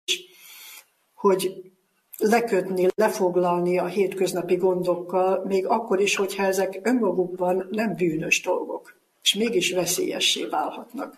hogy 1.13 1.71
lekötni, 2.17 2.87
lefoglalni 2.95 3.77
a 3.77 3.85
hétköznapi 3.85 4.55
gondokkal, 4.55 5.43
még 5.45 5.65
akkor 5.65 5.99
is, 5.99 6.15
hogyha 6.15 6.43
ezek 6.43 6.79
önmagukban 6.83 7.67
nem 7.71 7.95
bűnös 7.95 8.41
dolgok, 8.41 8.95
és 9.21 9.33
mégis 9.33 9.71
veszélyessé 9.71 10.45
válhatnak. 10.45 11.17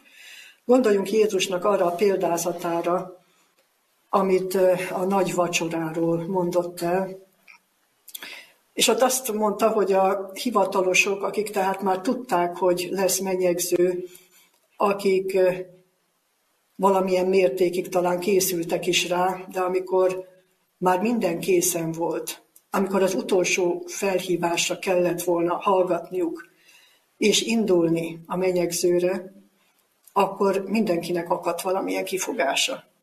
Gondoljunk 0.65 1.11
Jézusnak 1.11 1.65
arra 1.65 1.85
a 1.85 1.95
példázatára, 1.95 3.24
amit 4.15 4.53
a 4.91 5.05
nagy 5.05 5.33
vacsoráról 5.33 6.25
mondott 6.27 6.81
el, 6.81 7.17
és 8.73 8.87
ott 8.87 9.01
azt 9.01 9.33
mondta, 9.33 9.69
hogy 9.69 9.93
a 9.93 10.31
hivatalosok, 10.33 11.23
akik 11.23 11.49
tehát 11.49 11.81
már 11.81 12.01
tudták, 12.01 12.57
hogy 12.57 12.87
lesz 12.91 13.19
menyegző, 13.19 14.03
akik 14.77 15.37
valamilyen 16.75 17.25
mértékig 17.25 17.89
talán 17.89 18.19
készültek 18.19 18.85
is 18.85 19.07
rá, 19.09 19.45
de 19.51 19.59
amikor 19.59 20.27
már 20.77 21.01
minden 21.01 21.39
készen 21.39 21.91
volt, 21.91 22.41
amikor 22.69 23.03
az 23.03 23.13
utolsó 23.13 23.83
felhívásra 23.87 24.79
kellett 24.79 25.23
volna 25.23 25.55
hallgatniuk 25.55 26.47
és 27.17 27.41
indulni 27.41 28.19
a 28.25 28.35
menyegzőre, 28.35 29.33
akkor 30.13 30.63
mindenkinek 30.67 31.29
akadt 31.29 31.61
valamilyen 31.61 32.05
kifogása. 32.05 32.93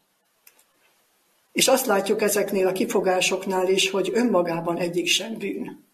És 1.52 1.68
azt 1.68 1.86
látjuk 1.86 2.22
ezeknél 2.22 2.66
a 2.66 2.72
kifogásoknál 2.72 3.68
is, 3.68 3.90
hogy 3.90 4.10
önmagában 4.14 4.76
egyik 4.76 5.06
sem 5.06 5.38
bűn. 5.38 5.84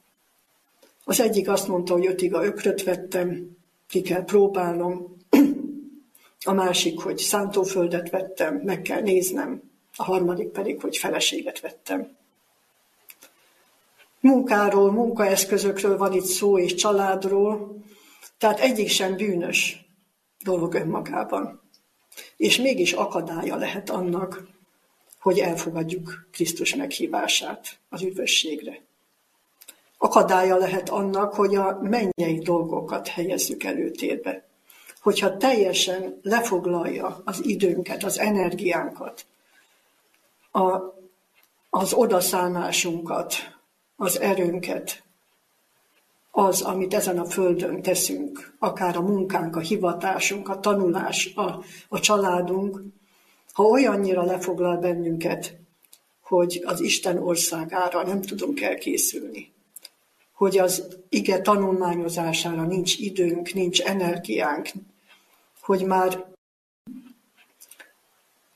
Az 1.05 1.21
egyik 1.21 1.49
azt 1.49 1.68
mondta, 1.68 1.92
hogy 1.92 2.07
ötig 2.07 2.35
a 2.35 2.44
ökröt 2.44 2.83
vettem, 2.83 3.57
ki 3.88 4.01
kell 4.01 4.25
próbálnom. 4.25 5.16
A 6.44 6.53
másik, 6.53 7.01
hogy 7.01 7.18
szántóföldet 7.18 8.11
vettem, 8.11 8.55
meg 8.55 8.83
kell 8.83 9.01
néznem. 9.01 9.62
A 9.97 10.05
harmadik 10.05 10.49
pedig, 10.49 10.81
hogy 10.81 10.97
feleséget 10.97 11.61
vettem. 11.61 12.16
Munkáról, 14.21 14.92
munkaeszközökről 14.92 15.97
van 15.97 16.12
itt 16.12 16.25
szó, 16.25 16.59
és 16.59 16.75
családról, 16.75 17.83
tehát 18.38 18.61
egyik 18.61 18.88
sem 18.88 19.16
bűnös 19.16 19.87
dolog 20.44 20.75
önmagában. 20.75 21.61
És 22.37 22.57
mégis 22.57 22.92
akadálya 22.92 23.57
lehet 23.57 23.90
annak, 23.90 24.47
hogy 25.28 25.38
elfogadjuk 25.38 26.28
Krisztus 26.32 26.74
meghívását 26.74 27.78
az 27.88 28.02
üdvösségre. 28.02 28.80
Akadálya 29.98 30.56
lehet 30.56 30.88
annak, 30.88 31.34
hogy 31.34 31.54
a 31.54 31.78
mennyei 31.82 32.38
dolgokat 32.38 33.08
helyezzük 33.08 33.64
előtérbe. 33.64 34.46
Hogyha 35.00 35.36
teljesen 35.36 36.18
lefoglalja 36.22 37.22
az 37.24 37.44
időnket, 37.44 38.04
az 38.04 38.18
energiánkat, 38.18 39.26
a, 40.52 40.80
az 41.70 41.92
odaszánásunkat, 41.92 43.34
az 43.96 44.20
erőnket, 44.20 45.02
az, 46.30 46.62
amit 46.62 46.94
ezen 46.94 47.18
a 47.18 47.24
földön 47.24 47.82
teszünk, 47.82 48.56
akár 48.58 48.96
a 48.96 49.02
munkánk, 49.02 49.56
a 49.56 49.60
hivatásunk, 49.60 50.48
a 50.48 50.60
tanulás, 50.60 51.32
a, 51.34 51.62
a 51.88 52.00
családunk, 52.00 52.82
ha 53.59 53.64
olyannyira 53.64 54.25
lefoglal 54.25 54.77
bennünket, 54.77 55.57
hogy 56.21 56.62
az 56.64 56.81
Isten 56.81 57.18
országára 57.18 58.03
nem 58.03 58.21
tudunk 58.21 58.61
elkészülni, 58.61 59.53
hogy 60.33 60.59
az 60.59 60.99
ige 61.09 61.40
tanulmányozására 61.40 62.62
nincs 62.62 62.99
időnk, 62.99 63.53
nincs 63.53 63.81
energiánk, 63.81 64.68
hogy 65.61 65.83
már 65.83 66.25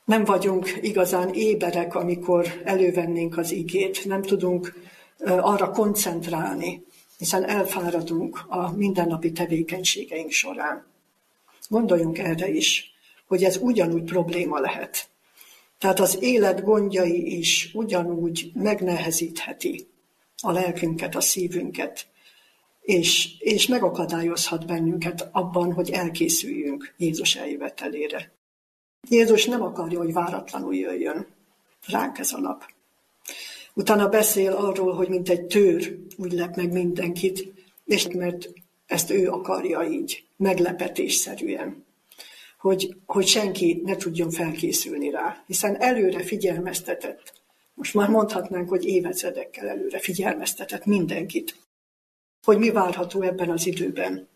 nem 0.05 0.23
vagyunk 0.23 0.77
igazán 0.81 1.33
éberek, 1.33 1.95
amikor 1.95 2.61
elővennénk 2.63 3.37
az 3.37 3.51
igét, 3.51 4.05
nem 4.05 4.21
tudunk 4.21 4.73
arra 5.25 5.71
koncentrálni, 5.71 6.85
hiszen 7.17 7.43
elfáradunk 7.43 8.39
a 8.47 8.71
mindennapi 8.71 9.31
tevékenységeink 9.31 10.31
során. 10.31 10.85
Gondoljunk 11.69 12.17
erre 12.17 12.49
is 12.49 12.92
hogy 13.33 13.43
ez 13.43 13.57
ugyanúgy 13.57 14.03
probléma 14.03 14.59
lehet. 14.59 15.09
Tehát 15.77 15.99
az 15.99 16.17
élet 16.21 16.63
gondjai 16.63 17.37
is 17.37 17.71
ugyanúgy 17.73 18.51
megnehezítheti 18.53 19.87
a 20.41 20.51
lelkünket, 20.51 21.15
a 21.15 21.21
szívünket, 21.21 22.07
és, 22.81 23.37
és 23.39 23.67
megakadályozhat 23.67 24.65
bennünket 24.65 25.29
abban, 25.31 25.73
hogy 25.73 25.89
elkészüljünk 25.91 26.93
Jézus 26.97 27.35
eljövetelére. 27.35 28.31
Jézus 29.09 29.45
nem 29.45 29.61
akarja, 29.61 29.97
hogy 29.97 30.13
váratlanul 30.13 30.75
jöjjön 30.75 31.27
ránk 31.87 32.17
ez 32.17 32.31
a 32.31 32.39
nap. 32.39 32.65
Utána 33.73 34.09
beszél 34.09 34.51
arról, 34.51 34.93
hogy 34.93 35.09
mint 35.09 35.29
egy 35.29 35.45
tőr 35.45 35.97
úgy 36.17 36.31
lep 36.31 36.55
meg 36.55 36.71
mindenkit, 36.71 37.53
és 37.85 38.07
mert 38.07 38.49
ezt 38.85 39.11
ő 39.11 39.29
akarja 39.29 39.83
így, 39.83 40.25
meglepetésszerűen 40.37 41.82
hogy, 42.63 42.95
hogy 43.05 43.27
senki 43.27 43.81
ne 43.85 43.95
tudjon 43.95 44.29
felkészülni 44.29 45.09
rá, 45.09 45.43
hiszen 45.47 45.81
előre 45.81 46.23
figyelmeztetett. 46.23 47.33
Most 47.73 47.93
már 47.93 48.09
mondhatnánk, 48.09 48.69
hogy 48.69 48.85
évezredekkel 48.85 49.67
előre 49.67 49.99
figyelmeztetett 49.99 50.85
mindenkit, 50.85 51.55
hogy 52.43 52.57
mi 52.57 52.69
várható 52.69 53.21
ebben 53.21 53.49
az 53.49 53.65
időben. 53.65 54.27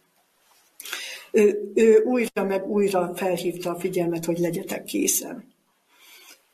Ő, 1.32 1.72
ő 1.76 2.04
újra 2.04 2.44
meg 2.44 2.70
újra 2.70 3.16
felhívta 3.16 3.70
a 3.70 3.80
figyelmet, 3.80 4.26
hogy 4.26 4.38
legyetek 4.38 4.84
készen. 4.84 5.54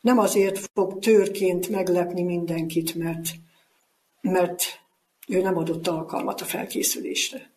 Nem 0.02 0.20
azért 0.20 0.70
fog 0.74 1.00
törként 1.00 1.70
meglepni 1.70 2.24
mindenkit, 2.24 2.96
mert, 2.96 3.30
mert 4.22 4.64
ő 5.28 5.42
nem 5.42 5.58
adott 5.58 5.88
alkalmat 5.88 6.42
a 6.42 6.46
felkészülésre 6.46 7.53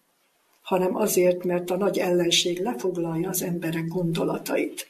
hanem 0.67 0.97
azért, 0.97 1.45
mert 1.45 1.71
a 1.71 1.77
nagy 1.77 1.99
ellenség 1.99 2.59
lefoglalja 2.59 3.29
az 3.29 3.43
emberek 3.43 3.87
gondolatait, 3.87 4.89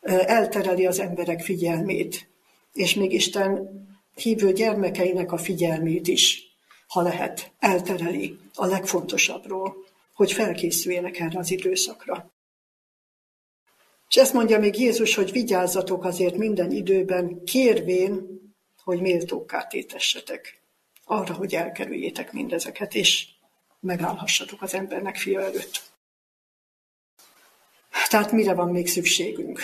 eltereli 0.00 0.86
az 0.86 0.98
emberek 0.98 1.40
figyelmét, 1.42 2.28
és 2.72 2.94
még 2.94 3.12
Isten 3.12 3.68
hívő 4.14 4.52
gyermekeinek 4.52 5.32
a 5.32 5.36
figyelmét 5.36 6.08
is, 6.08 6.42
ha 6.86 7.02
lehet, 7.02 7.52
eltereli 7.58 8.38
a 8.54 8.66
legfontosabbról, 8.66 9.74
hogy 10.14 10.32
felkészüljenek 10.32 11.18
erre 11.18 11.38
az 11.38 11.50
időszakra. 11.50 12.30
És 14.08 14.16
ezt 14.16 14.32
mondja 14.32 14.58
még 14.58 14.78
Jézus, 14.78 15.14
hogy 15.14 15.32
vigyázzatok 15.32 16.04
azért 16.04 16.36
minden 16.36 16.70
időben, 16.70 17.44
kérvén, 17.44 18.40
hogy 18.84 19.00
méltókká 19.00 19.66
tétessetek 19.66 20.60
arra, 21.04 21.34
hogy 21.34 21.54
elkerüljétek 21.54 22.32
mindezeket, 22.32 22.94
és 22.94 23.26
megállhassatok 23.80 24.62
az 24.62 24.74
embernek 24.74 25.16
fia 25.16 25.40
előtt. 25.40 25.90
Tehát 28.08 28.32
mire 28.32 28.54
van 28.54 28.70
még 28.70 28.88
szükségünk? 28.88 29.60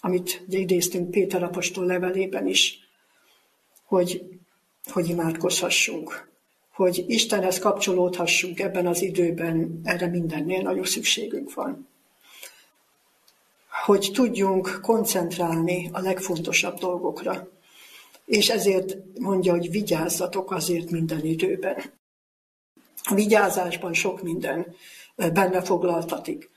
Amit 0.00 0.44
idéztünk 0.48 1.10
Péter 1.10 1.42
apostol 1.42 1.86
levelében 1.86 2.46
is, 2.46 2.78
hogy, 3.84 4.22
hogy 4.92 5.08
imádkozhassunk, 5.08 6.30
hogy 6.72 7.04
Istenhez 7.06 7.58
kapcsolódhassunk 7.58 8.60
ebben 8.60 8.86
az 8.86 9.02
időben, 9.02 9.80
erre 9.84 10.06
mindennél 10.06 10.62
nagyon 10.62 10.84
szükségünk 10.84 11.54
van. 11.54 11.88
Hogy 13.84 14.10
tudjunk 14.12 14.78
koncentrálni 14.82 15.88
a 15.92 16.00
legfontosabb 16.00 16.78
dolgokra. 16.78 17.48
És 18.24 18.48
ezért 18.48 18.96
mondja, 19.18 19.52
hogy 19.52 19.70
vigyázzatok 19.70 20.50
azért 20.50 20.90
minden 20.90 21.24
időben. 21.24 21.82
A 23.02 23.14
vigyázásban 23.14 23.92
sok 23.92 24.22
minden 24.22 24.74
benne 25.16 25.62
foglaltatik. 25.62 26.50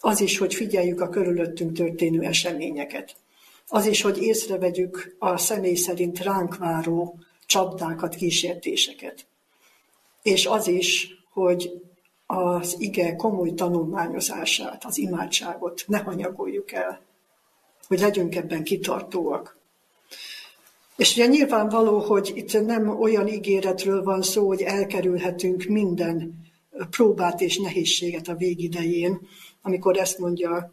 Az 0.00 0.20
is, 0.20 0.38
hogy 0.38 0.54
figyeljük 0.54 1.00
a 1.00 1.08
körülöttünk 1.08 1.76
történő 1.76 2.22
eseményeket. 2.22 3.16
Az 3.68 3.86
is, 3.86 4.02
hogy 4.02 4.22
észrevegyük 4.22 5.16
a 5.18 5.36
személy 5.36 5.74
szerint 5.74 6.18
ránk 6.18 6.56
váró 6.56 7.18
csapdákat, 7.46 8.14
kísértéseket. 8.14 9.26
És 10.22 10.46
az 10.46 10.68
is, 10.68 11.08
hogy 11.32 11.82
az 12.26 12.74
ige 12.78 13.16
komoly 13.16 13.54
tanulmányozását, 13.54 14.84
az 14.84 14.98
imádságot 14.98 15.84
ne 15.86 15.98
hanyagoljuk 15.98 16.72
el, 16.72 17.00
hogy 17.86 18.00
legyünk 18.00 18.34
ebben 18.34 18.64
kitartóak. 18.64 19.58
És 21.00 21.12
ugye 21.16 21.26
nyilvánvaló, 21.26 21.98
hogy 21.98 22.32
itt 22.34 22.66
nem 22.66 22.88
olyan 22.88 23.28
ígéretről 23.28 24.02
van 24.02 24.22
szó, 24.22 24.46
hogy 24.46 24.62
elkerülhetünk 24.62 25.64
minden 25.64 26.34
próbát 26.90 27.40
és 27.40 27.58
nehézséget 27.58 28.28
a 28.28 28.34
végidején, 28.34 29.28
amikor 29.62 29.98
ezt 29.98 30.18
mondja 30.18 30.72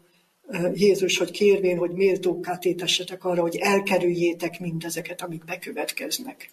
Jézus, 0.74 1.18
hogy 1.18 1.30
kérvén, 1.30 1.78
hogy 1.78 1.90
méltókká 1.90 2.56
tétessetek 2.56 3.24
arra, 3.24 3.40
hogy 3.40 3.56
elkerüljétek 3.56 4.60
mindezeket, 4.60 5.22
amik 5.22 5.44
bekövetkeznek. 5.44 6.50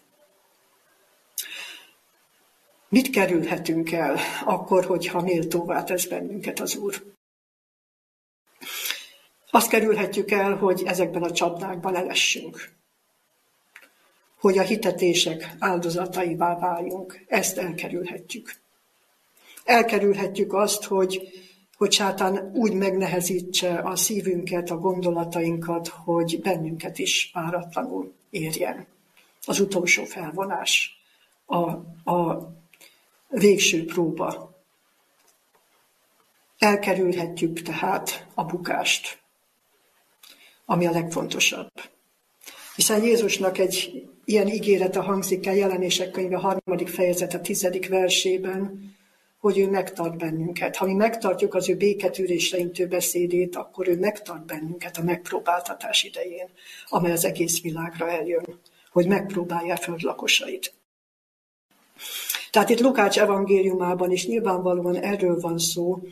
Mit 2.88 3.10
kerülhetünk 3.10 3.92
el 3.92 4.18
akkor, 4.44 4.84
hogyha 4.84 5.22
méltóvá 5.22 5.84
tesz 5.84 6.06
bennünket 6.06 6.60
az 6.60 6.76
Úr? 6.76 7.02
Azt 9.50 9.68
kerülhetjük 9.68 10.30
el, 10.30 10.56
hogy 10.56 10.82
ezekben 10.86 11.22
a 11.22 11.32
csapdákban 11.32 11.96
elessünk. 11.96 12.74
Hogy 14.40 14.58
a 14.58 14.62
hitetések 14.62 15.54
áldozataivá 15.58 16.58
váljunk. 16.58 17.24
Ezt 17.28 17.58
elkerülhetjük. 17.58 18.54
Elkerülhetjük 19.64 20.52
azt, 20.52 20.84
hogy, 20.84 21.28
hogy 21.76 21.92
sátán 21.92 22.50
úgy 22.54 22.72
megnehezítse 22.72 23.78
a 23.78 23.96
szívünket, 23.96 24.70
a 24.70 24.78
gondolatainkat, 24.78 25.88
hogy 25.88 26.40
bennünket 26.40 26.98
is 26.98 27.30
páratlanul 27.32 28.12
érjen. 28.30 28.86
Az 29.46 29.60
utolsó 29.60 30.04
felvonás, 30.04 31.00
a, 31.46 31.60
a 32.10 32.48
végső 33.28 33.84
próba. 33.84 34.54
Elkerülhetjük 36.58 37.62
tehát 37.62 38.26
a 38.34 38.44
bukást, 38.44 39.18
ami 40.64 40.86
a 40.86 40.90
legfontosabb. 40.90 41.70
Hiszen 42.74 43.02
Jézusnak 43.02 43.58
egy 43.58 44.08
ilyen 44.28 44.48
ígérete 44.48 45.00
hangzik 45.00 45.46
el 45.46 45.54
jelenések 45.54 46.10
könyve 46.10 46.36
harmadik 46.36 46.88
fejezet 46.88 47.34
a 47.34 47.40
tizedik 47.40 47.88
versében, 47.88 48.94
hogy 49.38 49.58
ő 49.58 49.70
megtart 49.70 50.16
bennünket. 50.16 50.76
Ha 50.76 50.86
mi 50.86 50.92
megtartjuk 50.92 51.54
az 51.54 51.68
ő 51.68 51.76
béketűrésre 51.76 52.58
intő 52.58 52.86
beszédét, 52.86 53.56
akkor 53.56 53.88
ő 53.88 53.98
megtart 53.98 54.46
bennünket 54.46 54.96
a 54.96 55.02
megpróbáltatás 55.02 56.02
idején, 56.02 56.48
amely 56.88 57.12
az 57.12 57.24
egész 57.24 57.62
világra 57.62 58.10
eljön, 58.10 58.60
hogy 58.92 59.06
megpróbálja 59.06 59.76
föld 59.76 60.00
lakosait. 60.00 60.72
Tehát 62.50 62.70
itt 62.70 62.80
Lukács 62.80 63.18
evangéliumában 63.18 64.10
is 64.10 64.26
nyilvánvalóan 64.26 64.96
erről 64.96 65.40
van 65.40 65.58
szó, 65.58 66.02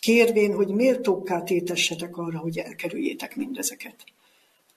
kérvén, 0.00 0.54
hogy 0.54 0.68
méltókká 0.68 1.42
tétessetek 1.42 2.16
arra, 2.16 2.38
hogy 2.38 2.58
elkerüljétek 2.58 3.36
mindezeket. 3.36 3.94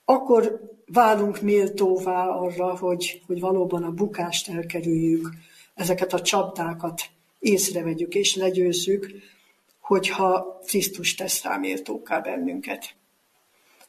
Akkor 0.05 0.59
válunk 0.85 1.41
méltóvá 1.41 2.27
arra, 2.27 2.77
hogy, 2.77 3.21
hogy 3.27 3.39
valóban 3.39 3.83
a 3.83 3.91
bukást 3.91 4.49
elkerüljük, 4.49 5.29
ezeket 5.73 6.13
a 6.13 6.21
csapdákat 6.21 7.01
észrevegyük 7.39 8.15
és 8.15 8.35
legyőzzük, 8.35 9.07
hogyha 9.79 10.59
Krisztus 10.65 11.15
tesz 11.15 11.43
rá 11.43 11.57
méltóká 11.57 12.19
bennünket. 12.19 12.95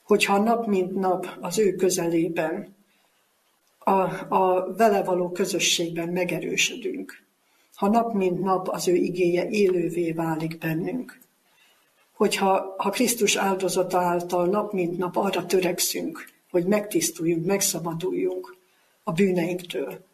Hogyha 0.03 0.39
nap 0.39 0.67
mint 0.67 0.95
nap 0.95 1.37
az 1.41 1.59
ő 1.59 1.75
közelében 1.75 2.77
a, 3.79 4.01
a 4.35 4.75
vele 4.77 5.03
való 5.03 5.31
közösségben 5.31 6.09
megerősödünk. 6.09 7.25
Ha 7.75 7.89
nap 7.89 8.13
mint 8.13 8.41
nap 8.41 8.69
az 8.69 8.89
ő 8.89 8.95
igéje 8.95 9.49
élővé 9.49 10.13
válik 10.13 10.59
bennünk. 10.59 11.19
Hogyha 12.17 12.75
ha 12.77 12.91
Krisztus 12.91 13.37
áldozata 13.37 13.99
által 13.99 14.47
nap 14.47 14.73
mint 14.73 14.99
nap 14.99 15.17
arra 15.17 15.47
törekszünk, 15.47 16.31
hogy 16.51 16.65
megtisztuljunk, 16.65 17.47
megszabaduljunk 17.47 18.57
a 19.03 19.13
bűneinktől, 19.13 20.05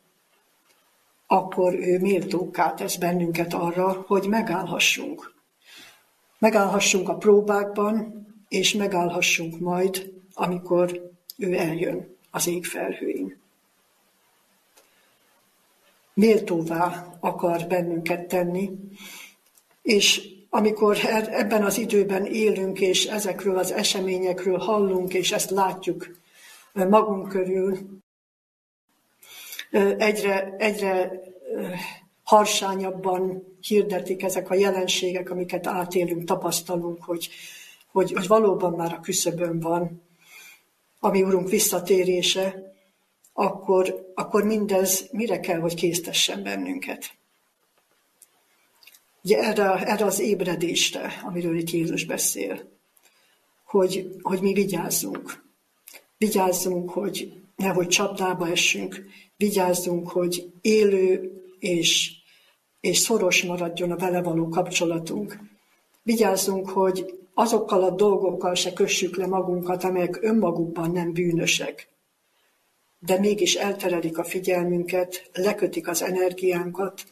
akkor 1.26 1.74
ő 1.74 1.98
méltóká 1.98 2.74
tesz 2.74 2.96
bennünket 2.96 3.54
arra, 3.54 4.04
hogy 4.06 4.26
megállhassunk. 4.26 5.34
Megállhassunk 6.38 7.08
a 7.08 7.16
próbákban, 7.16 8.26
és 8.48 8.72
megállhassunk 8.72 9.58
majd, 9.58 10.12
amikor 10.34 11.10
ő 11.38 11.56
eljön 11.56 12.16
az 12.30 12.46
ég 12.46 12.64
felhőin 12.64 13.40
méltóvá 16.14 17.16
akar 17.20 17.66
bennünket 17.66 18.28
tenni, 18.28 18.70
és 19.82 20.28
amikor 20.54 20.98
e- 21.04 21.28
ebben 21.30 21.64
az 21.64 21.78
időben 21.78 22.26
élünk, 22.26 22.80
és 22.80 23.04
ezekről 23.04 23.58
az 23.58 23.72
eseményekről 23.72 24.58
hallunk, 24.58 25.14
és 25.14 25.32
ezt 25.32 25.50
látjuk 25.50 26.10
magunk 26.72 27.28
körül, 27.28 27.78
egyre, 29.98 30.54
egyre 30.58 31.20
harsányabban 32.22 33.44
hirdetik 33.60 34.22
ezek 34.22 34.50
a 34.50 34.54
jelenségek, 34.54 35.30
amiket 35.30 35.66
átélünk, 35.66 36.24
tapasztalunk, 36.24 37.04
hogy, 37.04 37.28
hogy, 37.86 38.12
hogy 38.12 38.26
valóban 38.26 38.72
már 38.72 38.92
a 38.92 39.00
küszöbön 39.00 39.60
van 39.60 40.02
a 41.00 41.10
mi 41.10 41.22
Urunk 41.22 41.48
visszatérése, 41.48 42.74
akkor, 43.32 44.12
akkor 44.14 44.44
mindez 44.44 45.08
mire 45.10 45.40
kell, 45.40 45.60
hogy 45.60 45.74
késztessen 45.74 46.42
bennünket? 46.42 47.20
Ugye 49.24 49.38
erre, 49.38 49.86
erre 49.86 50.04
az 50.04 50.20
ébredésre, 50.20 51.20
amiről 51.24 51.58
itt 51.58 51.70
Jézus 51.70 52.04
beszél, 52.04 52.70
hogy, 53.64 54.16
hogy 54.22 54.40
mi 54.40 54.52
vigyázzunk. 54.52 55.44
Vigyázzunk, 56.18 56.90
hogy 56.90 57.32
nehogy 57.56 57.88
csapdába 57.88 58.50
essünk, 58.50 59.04
vigyázzunk, 59.36 60.08
hogy 60.08 60.52
élő 60.60 61.32
és, 61.58 62.12
és 62.80 62.98
szoros 62.98 63.42
maradjon 63.42 63.90
a 63.90 63.96
vele 63.96 64.22
való 64.22 64.48
kapcsolatunk. 64.48 65.38
Vigyázzunk, 66.02 66.68
hogy 66.68 67.14
azokkal 67.34 67.82
a 67.82 67.90
dolgokkal 67.90 68.54
se 68.54 68.72
kössük 68.72 69.16
le 69.16 69.26
magunkat, 69.26 69.84
amelyek 69.84 70.22
önmagukban 70.22 70.90
nem 70.90 71.12
bűnösek, 71.12 71.88
de 72.98 73.18
mégis 73.18 73.54
elterelik 73.54 74.18
a 74.18 74.24
figyelmünket, 74.24 75.30
lekötik 75.32 75.88
az 75.88 76.02
energiánkat, 76.02 77.04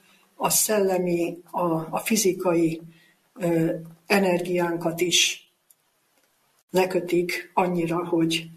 a 0.43 0.51
szellemi, 0.51 1.39
a, 1.51 1.65
a 1.91 1.99
fizikai 1.99 2.81
ö, 3.35 3.75
energiánkat 4.07 5.01
is 5.01 5.51
lekötik 6.71 7.51
annyira, 7.55 8.07
hogy, 8.07 8.49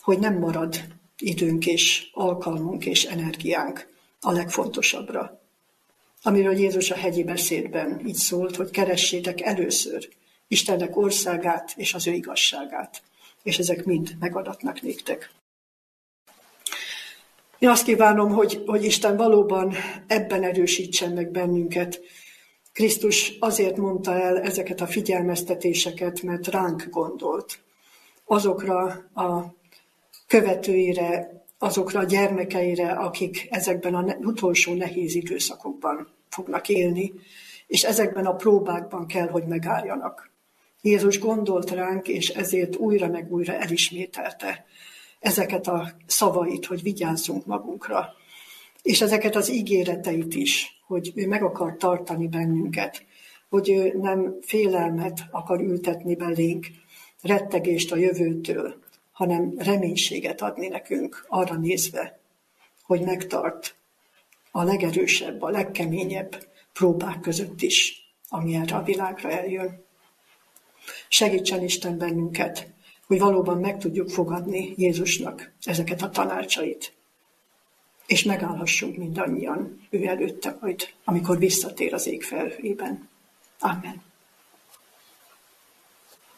hogy 0.00 0.18
nem 0.18 0.38
marad 0.38 0.84
időnk 1.18 1.66
és 1.66 2.10
alkalmunk 2.12 2.86
és 2.86 3.04
energiánk 3.04 3.88
a 4.20 4.32
legfontosabbra. 4.32 5.40
Amiről 6.22 6.58
Jézus 6.58 6.90
a 6.90 6.96
hegyi 6.96 7.24
beszédben 7.24 8.06
így 8.06 8.14
szólt, 8.14 8.56
hogy 8.56 8.70
keressétek 8.70 9.40
először 9.40 10.08
Istennek 10.48 10.96
országát 10.96 11.72
és 11.76 11.94
az 11.94 12.06
ő 12.06 12.12
igazságát, 12.12 13.02
és 13.42 13.58
ezek 13.58 13.84
mind 13.84 14.16
megadatnak 14.18 14.82
néktek. 14.82 15.30
Én 17.58 17.68
azt 17.68 17.84
kívánom, 17.84 18.30
hogy, 18.30 18.62
hogy 18.66 18.84
Isten 18.84 19.16
valóban 19.16 19.74
ebben 20.06 20.42
erősítsen 20.42 21.12
meg 21.12 21.30
bennünket. 21.30 22.00
Krisztus 22.72 23.32
azért 23.38 23.76
mondta 23.76 24.20
el 24.20 24.40
ezeket 24.40 24.80
a 24.80 24.86
figyelmeztetéseket, 24.86 26.22
mert 26.22 26.46
ránk 26.46 26.86
gondolt. 26.90 27.58
azokra 28.24 28.82
a 29.14 29.54
követőire, 30.26 31.44
azokra 31.58 32.00
a 32.00 32.04
gyermekeire, 32.04 32.90
akik 32.90 33.46
ezekben 33.50 33.94
az 33.94 34.16
utolsó 34.20 34.74
nehéz 34.74 35.14
időszakokban 35.14 36.08
fognak 36.28 36.68
élni, 36.68 37.12
és 37.66 37.82
ezekben 37.82 38.26
a 38.26 38.34
próbákban 38.34 39.06
kell, 39.06 39.28
hogy 39.28 39.46
megálljanak. 39.46 40.30
Jézus 40.82 41.18
gondolt 41.18 41.70
ránk, 41.70 42.08
és 42.08 42.28
ezért 42.28 42.76
újra 42.76 43.08
meg 43.08 43.32
újra 43.32 43.52
elismételte 43.52 44.64
ezeket 45.26 45.66
a 45.66 45.92
szavait, 46.06 46.66
hogy 46.66 46.82
vigyázzunk 46.82 47.46
magunkra, 47.46 48.14
és 48.82 49.00
ezeket 49.00 49.36
az 49.36 49.50
ígéreteit 49.50 50.34
is, 50.34 50.80
hogy 50.86 51.12
ő 51.14 51.26
meg 51.26 51.42
akar 51.42 51.76
tartani 51.76 52.28
bennünket, 52.28 53.04
hogy 53.48 53.70
ő 53.70 53.92
nem 54.00 54.36
félelmet 54.42 55.26
akar 55.30 55.60
ültetni 55.60 56.14
belénk, 56.14 56.66
rettegést 57.22 57.92
a 57.92 57.96
jövőtől, 57.96 58.74
hanem 59.12 59.54
reménységet 59.56 60.42
adni 60.42 60.68
nekünk 60.68 61.26
arra 61.28 61.56
nézve, 61.56 62.18
hogy 62.82 63.00
megtart 63.00 63.76
a 64.50 64.62
legerősebb, 64.62 65.42
a 65.42 65.50
legkeményebb 65.50 66.46
próbák 66.72 67.20
között 67.20 67.62
is, 67.62 68.10
ami 68.28 68.54
erre 68.54 68.76
a 68.76 68.82
világra 68.82 69.30
eljön. 69.30 69.84
Segítsen 71.08 71.62
Isten 71.62 71.98
bennünket, 71.98 72.74
hogy 73.06 73.18
valóban 73.18 73.58
meg 73.58 73.78
tudjuk 73.78 74.08
fogadni 74.08 74.74
Jézusnak 74.76 75.52
ezeket 75.62 76.02
a 76.02 76.10
tanácsait, 76.10 76.92
és 78.06 78.22
megállhassunk 78.22 78.96
mindannyian 78.96 79.86
ő 79.90 80.06
előtte 80.06 80.58
majd, 80.60 80.88
amikor 81.04 81.38
visszatér 81.38 81.94
az 81.94 82.06
ég 82.06 82.22
felhőjében. 82.22 83.08
Amen. 83.58 84.02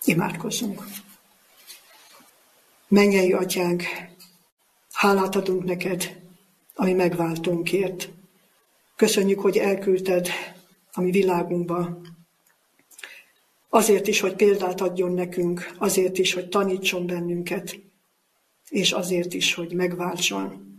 Imádkozzunk. 0.05 0.85
Mennyei 2.89 3.33
atyánk, 3.33 3.83
hálát 4.93 5.37
adunk 5.37 5.65
neked, 5.65 6.23
ami 6.75 6.93
megváltónkért. 6.93 8.09
Köszönjük, 8.97 9.41
hogy 9.41 9.57
elküldted 9.57 10.29
a 10.93 11.01
mi 11.01 11.11
világunkba. 11.11 12.01
Azért 13.69 14.07
is, 14.07 14.21
hogy 14.21 14.35
példát 14.35 14.81
adjon 14.81 15.13
nekünk, 15.13 15.75
azért 15.79 16.19
is, 16.19 16.33
hogy 16.33 16.49
tanítson 16.49 17.07
bennünket, 17.07 17.79
és 18.69 18.93
azért 18.93 19.35
is, 19.35 19.55
hogy 19.55 19.73
megváltson, 19.73 20.77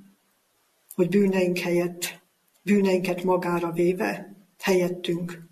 hogy 0.96 1.10
bűneink 1.10 1.58
helyett, 1.58 2.20
bűneinket 2.62 3.24
magára 3.24 3.72
véve, 3.72 4.36
helyettünk 4.60 5.48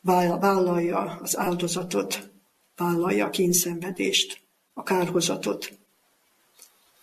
vállalja 0.00 1.18
az 1.22 1.38
áldozatot, 1.38 2.30
vállalja 2.76 3.26
a 3.26 3.30
kínszenvedést, 3.30 4.40
a 4.74 4.82
kárhozatot. 4.82 5.78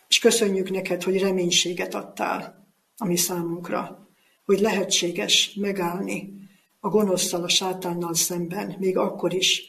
És 0.08 0.20
köszönjük 0.20 0.70
neked, 0.70 1.04
hogy 1.04 1.20
reménységet 1.20 1.94
adtál 1.94 2.68
a 2.98 3.06
mi 3.06 3.16
számunkra, 3.16 4.08
hogy 4.46 4.60
lehetséges 4.60 5.54
megállni 5.54 6.39
a 6.80 6.90
gonoszszal, 6.90 7.44
a 7.44 7.50
sátánnal 7.50 8.14
szemben, 8.14 8.76
még 8.80 8.98
akkor 8.98 9.34
is, 9.34 9.64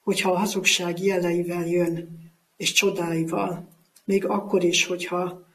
hogyha 0.00 0.32
a 0.32 0.38
hazugság 0.38 0.98
jeleivel 0.98 1.66
jön, 1.66 2.08
és 2.56 2.72
csodáival, 2.72 3.68
még 4.04 4.24
akkor 4.24 4.64
is, 4.64 4.86
hogyha 4.86 5.46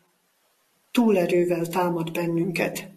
túlerővel 0.92 1.68
támad 1.68 2.12
bennünket, 2.12 2.94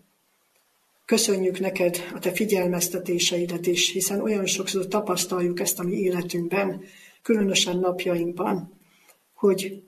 Köszönjük 1.06 1.60
neked 1.60 1.96
a 2.14 2.18
te 2.18 2.30
figyelmeztetéseidet 2.32 3.66
is, 3.66 3.90
hiszen 3.90 4.20
olyan 4.20 4.46
sokszor 4.46 4.86
tapasztaljuk 4.86 5.60
ezt 5.60 5.78
a 5.78 5.82
mi 5.82 5.92
életünkben, 5.92 6.82
különösen 7.22 7.78
napjainkban, 7.78 8.72
hogy 9.34 9.82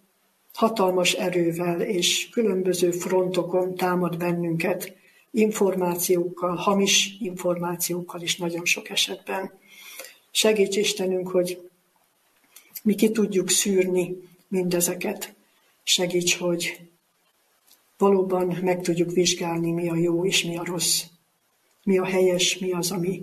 hatalmas 0.52 1.12
erővel 1.12 1.80
és 1.80 2.28
különböző 2.28 2.90
frontokon 2.90 3.74
támad 3.74 4.16
bennünket, 4.16 4.96
információkkal, 5.38 6.56
hamis 6.56 7.16
információkkal 7.20 8.20
is 8.20 8.36
nagyon 8.36 8.64
sok 8.64 8.88
esetben. 8.88 9.52
Segíts 10.30 10.76
Istenünk, 10.76 11.28
hogy 11.28 11.70
mi 12.82 12.94
ki 12.94 13.10
tudjuk 13.10 13.50
szűrni 13.50 14.16
mindezeket. 14.48 15.34
Segíts, 15.82 16.36
hogy 16.36 16.80
valóban 17.98 18.58
meg 18.62 18.80
tudjuk 18.80 19.10
vizsgálni, 19.10 19.70
mi 19.70 19.88
a 19.88 19.94
jó 19.94 20.24
és 20.24 20.44
mi 20.44 20.56
a 20.56 20.64
rossz, 20.64 21.02
mi 21.84 21.98
a 21.98 22.04
helyes, 22.04 22.58
mi 22.58 22.72
az, 22.72 22.90
ami, 22.90 23.22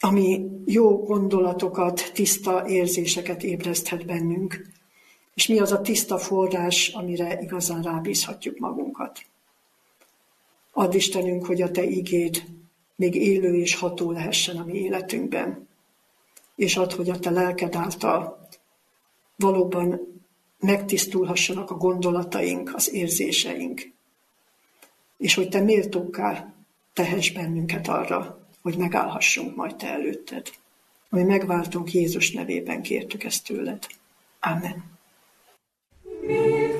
ami 0.00 0.46
jó 0.64 1.04
gondolatokat, 1.04 2.10
tiszta 2.14 2.68
érzéseket 2.68 3.42
ébreszthet 3.42 4.06
bennünk, 4.06 4.66
és 5.34 5.46
mi 5.46 5.58
az 5.58 5.72
a 5.72 5.80
tiszta 5.80 6.18
forrás, 6.18 6.88
amire 6.88 7.38
igazán 7.40 7.82
rábízhatjuk 7.82 8.58
magunkat. 8.58 9.20
Add 10.76 10.94
Istenünk, 10.94 11.46
hogy 11.46 11.62
a 11.62 11.70
Te 11.70 11.84
igéd 11.84 12.44
még 12.96 13.14
élő 13.14 13.54
és 13.54 13.74
ható 13.74 14.10
lehessen 14.10 14.56
a 14.56 14.64
mi 14.64 14.78
életünkben. 14.78 15.68
És 16.56 16.76
add, 16.76 16.94
hogy 16.94 17.10
a 17.10 17.18
Te 17.18 17.30
lelked 17.30 17.74
által 17.74 18.48
valóban 19.36 20.00
megtisztulhassanak 20.58 21.70
a 21.70 21.74
gondolataink, 21.74 22.74
az 22.74 22.92
érzéseink. 22.92 23.92
És 25.16 25.34
hogy 25.34 25.48
Te 25.48 25.60
méltókká 25.60 26.54
tehess 26.92 27.30
bennünket 27.30 27.88
arra, 27.88 28.48
hogy 28.62 28.76
megállhassunk 28.76 29.56
majd 29.56 29.76
Te 29.76 29.88
előtted. 29.88 30.50
Ami 31.10 31.22
megváltunk 31.22 31.92
Jézus 31.92 32.32
nevében 32.32 32.82
kértük 32.82 33.24
ezt 33.24 33.44
tőled. 33.44 33.86
Amen. 34.40 34.84
Mit 36.20 36.74